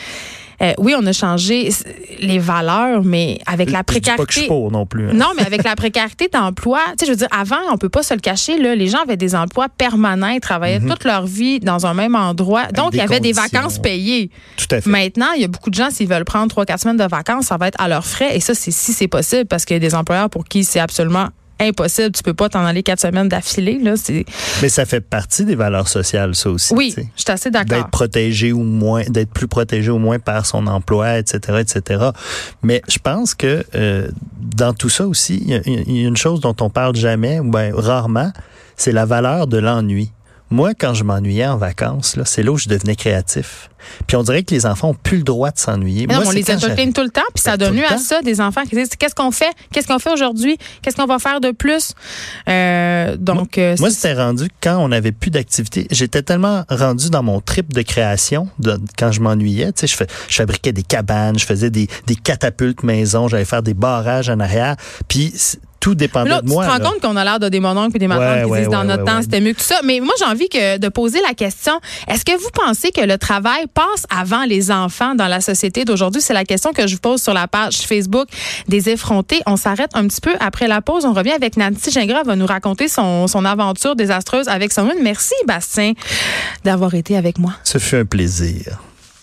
euh, 0.62 0.72
oui, 0.78 0.94
on 0.98 1.04
a 1.06 1.12
changé 1.12 1.70
les 2.18 2.38
valeurs, 2.38 3.04
mais 3.04 3.38
avec 3.46 3.70
la 3.70 3.84
précarité. 3.84 4.22
Pas 4.22 4.26
que 4.26 4.40
je 4.40 4.46
pour 4.46 4.70
non 4.70 4.86
plus. 4.86 5.10
Hein. 5.10 5.14
Non, 5.14 5.28
mais 5.36 5.44
avec 5.44 5.64
la 5.64 5.76
précarité 5.76 6.28
d'emploi, 6.32 6.80
tu 6.90 6.92
sais, 7.00 7.06
je 7.06 7.10
veux 7.10 7.16
dire, 7.16 7.28
avant, 7.30 7.56
on 7.70 7.76
peut 7.76 7.88
pas 7.88 8.02
se 8.02 8.14
le 8.14 8.20
cacher, 8.20 8.58
là, 8.58 8.74
les 8.74 8.88
gens 8.88 9.02
avaient 9.02 9.16
des 9.16 9.34
emplois 9.34 9.68
permanents, 9.68 10.28
ils 10.28 10.40
travaillaient 10.40 10.80
mhm. 10.80 10.90
toute 10.90 11.04
leur 11.04 11.26
vie 11.26 11.60
dans 11.60 11.86
un 11.86 11.94
même 11.94 12.14
endroit. 12.14 12.66
Donc, 12.68 12.90
il 12.94 12.98
y 12.98 13.02
avait 13.02 13.20
des 13.20 13.32
vacances 13.32 13.78
payées. 13.78 14.30
Tout 14.56 14.74
à 14.74 14.80
fait. 14.80 14.88
Maintenant, 14.88 15.32
il 15.34 15.42
y 15.42 15.44
a 15.44 15.48
beaucoup 15.48 15.70
de 15.70 15.74
gens, 15.74 15.90
s'ils 15.90 16.08
veulent 16.08 16.24
prendre 16.24 16.48
trois, 16.48 16.64
quatre 16.64 16.80
semaines 16.80 16.96
de 16.96 17.04
vacances, 17.04 17.46
ça 17.46 17.56
va 17.56 17.68
être 17.68 17.80
à 17.80 17.88
leurs 17.88 18.06
frais. 18.06 18.36
Et 18.36 18.40
ça, 18.40 18.54
c'est 18.54 18.70
si 18.70 18.92
c'est 18.92 19.08
possible, 19.08 19.46
parce 19.46 19.64
qu'il 19.64 19.74
y 19.74 19.78
a 19.78 19.80
des 19.80 19.94
employeurs 19.94 20.30
pour 20.30 20.44
qui 20.44 20.64
c'est 20.64 20.80
absolument 20.80 21.28
impossible. 21.60 22.12
Tu 22.12 22.22
peux 22.22 22.34
pas 22.34 22.48
t'en 22.48 22.64
aller 22.64 22.82
quatre 22.82 23.00
semaines 23.00 23.28
d'affilée. 23.28 23.78
Là, 23.82 23.94
Mais 24.62 24.68
ça 24.68 24.84
fait 24.84 25.00
partie 25.00 25.44
des 25.44 25.54
valeurs 25.54 25.88
sociales, 25.88 26.34
ça 26.34 26.50
aussi. 26.50 26.74
Oui, 26.74 26.94
je 26.96 27.02
suis 27.22 27.30
assez 27.30 27.50
d'accord. 27.50 27.78
D'être 27.78 27.90
protégé 27.90 28.52
ou 28.52 28.62
moins, 28.62 29.02
d'être 29.08 29.30
plus 29.30 29.48
protégé 29.48 29.90
au 29.90 29.98
moins 29.98 30.18
par 30.18 30.46
son 30.46 30.66
emploi, 30.66 31.18
etc., 31.18 31.58
etc. 31.60 32.10
Mais 32.62 32.82
je 32.88 32.98
pense 32.98 33.34
que 33.34 33.64
euh, 33.74 34.08
dans 34.38 34.72
tout 34.72 34.88
ça 34.88 35.06
aussi, 35.06 35.42
il 35.42 35.50
y, 35.50 36.04
a 36.04 36.06
une 36.06 36.16
chose 36.16 36.40
dont 36.40 36.56
on 36.60 36.70
parle 36.70 36.96
jamais, 36.96 37.40
ou 37.40 37.50
ben, 37.50 37.74
rarement, 37.74 38.32
c'est 38.76 38.92
la 38.92 39.06
valeur 39.06 39.46
de 39.46 39.58
l'ennui. 39.58 40.10
Moi, 40.50 40.74
quand 40.74 40.94
je 40.94 41.04
m'ennuyais 41.04 41.46
en 41.46 41.56
vacances, 41.56 42.16
là, 42.16 42.24
c'est 42.24 42.42
là 42.42 42.52
où 42.52 42.58
je 42.58 42.68
devenais 42.68 42.94
créatif. 42.96 43.68
Puis 44.06 44.16
on 44.16 44.22
dirait 44.22 44.42
que 44.42 44.54
les 44.54 44.66
enfants 44.66 44.90
ont 44.90 44.94
plus 44.94 45.18
le 45.18 45.22
droit 45.22 45.50
de 45.50 45.58
s'ennuyer. 45.58 46.06
on 46.10 46.30
les 46.30 46.50
entertaine 46.50 46.92
tout 46.92 47.02
le 47.02 47.10
temps, 47.10 47.22
puis 47.34 47.42
ça 47.42 47.56
donne 47.56 47.76
lieu 47.76 47.84
à 47.86 47.98
ça, 47.98 48.22
des 48.22 48.40
enfants 48.40 48.64
qui 48.64 48.74
disent 48.76 48.90
qu'est-ce 48.98 49.14
qu'on 49.14 49.30
fait, 49.30 49.52
qu'est-ce 49.72 49.86
qu'on 49.86 49.98
fait 49.98 50.12
aujourd'hui, 50.12 50.58
qu'est-ce 50.82 50.96
qu'on 50.96 51.06
va 51.06 51.18
faire 51.18 51.40
de 51.40 51.50
plus? 51.50 51.94
Euh, 52.48 53.16
donc, 53.16 53.56
moi, 53.56 53.74
moi 53.78 53.90
c'était 53.90 54.14
rendu 54.14 54.48
quand 54.60 54.78
on 54.78 54.88
n'avait 54.88 55.12
plus 55.12 55.30
d'activité. 55.30 55.86
J'étais 55.90 56.22
tellement 56.22 56.64
rendu 56.68 57.10
dans 57.10 57.22
mon 57.22 57.40
trip 57.40 57.72
de 57.72 57.82
création 57.82 58.48
de, 58.58 58.78
quand 58.98 59.12
je 59.12 59.20
m'ennuyais. 59.20 59.72
Tu 59.72 59.86
sais, 59.86 60.06
je 60.28 60.34
fabriquais 60.36 60.72
des 60.72 60.82
cabanes, 60.82 61.38
je 61.38 61.46
faisais 61.46 61.70
des, 61.70 61.88
des 62.06 62.16
catapultes 62.16 62.82
maison, 62.82 63.28
j'allais 63.28 63.44
faire 63.44 63.62
des 63.62 63.74
barrages 63.74 64.28
en 64.28 64.40
arrière. 64.40 64.76
Puis 65.08 65.32
tout 65.80 65.94
dépendait 65.94 66.40
de 66.42 66.48
moi. 66.48 66.64
Tu 66.64 66.70
te 66.70 66.82
rends 66.82 66.90
compte 66.90 67.00
qu'on 67.00 67.16
a 67.16 67.24
l'air 67.24 67.38
de 67.38 67.48
des 67.48 67.60
mononcles 67.60 67.96
et 67.96 67.98
des 67.98 68.08
mamans 68.08 68.46
qui 68.46 68.60
disent 68.60 68.68
dans 68.68 68.84
notre 68.84 69.04
temps 69.04 69.22
c'était 69.22 69.40
mieux 69.40 69.52
que 69.52 69.58
tout 69.58 69.64
ça. 69.64 69.80
Mais 69.84 70.00
moi, 70.00 70.14
j'ai 70.18 70.24
envie 70.24 70.48
que, 70.48 70.78
de 70.78 70.88
poser 70.88 71.20
la 71.26 71.34
question 71.34 71.72
est-ce 72.08 72.24
que 72.24 72.36
vous 72.36 72.50
pensez 72.52 72.90
que 72.90 73.00
le 73.00 73.18
travail 73.18 73.66
passe 73.72 74.06
avant 74.10 74.44
les 74.44 74.70
enfants 74.70 75.14
dans 75.14 75.28
la 75.28 75.40
société 75.40 75.84
d'aujourd'hui? 75.84 76.20
C'est 76.20 76.34
la 76.34 76.44
question 76.44 76.72
que 76.72 76.86
je 76.86 76.94
vous 76.94 77.00
pose 77.00 77.22
sur 77.22 77.34
la 77.34 77.48
page 77.48 77.78
Facebook 77.78 78.28
des 78.68 78.88
effrontés. 78.88 79.40
On 79.46 79.56
s'arrête 79.56 79.90
un 79.94 80.06
petit 80.06 80.20
peu 80.20 80.34
après 80.40 80.68
la 80.68 80.80
pause. 80.80 81.04
On 81.04 81.12
revient 81.12 81.32
avec 81.32 81.56
Nancy 81.56 81.90
Gingras. 81.90 82.20
Elle 82.20 82.26
va 82.26 82.36
nous 82.36 82.46
raconter 82.46 82.88
son, 82.88 83.26
son 83.26 83.44
aventure 83.44 83.96
désastreuse 83.96 84.48
avec 84.48 84.72
son 84.72 84.86
Merci, 85.02 85.34
Bastien, 85.46 85.92
d'avoir 86.64 86.94
été 86.94 87.16
avec 87.16 87.38
moi. 87.38 87.52
Ce 87.64 87.78
fut 87.78 87.96
un 87.96 88.04
plaisir. 88.04 88.78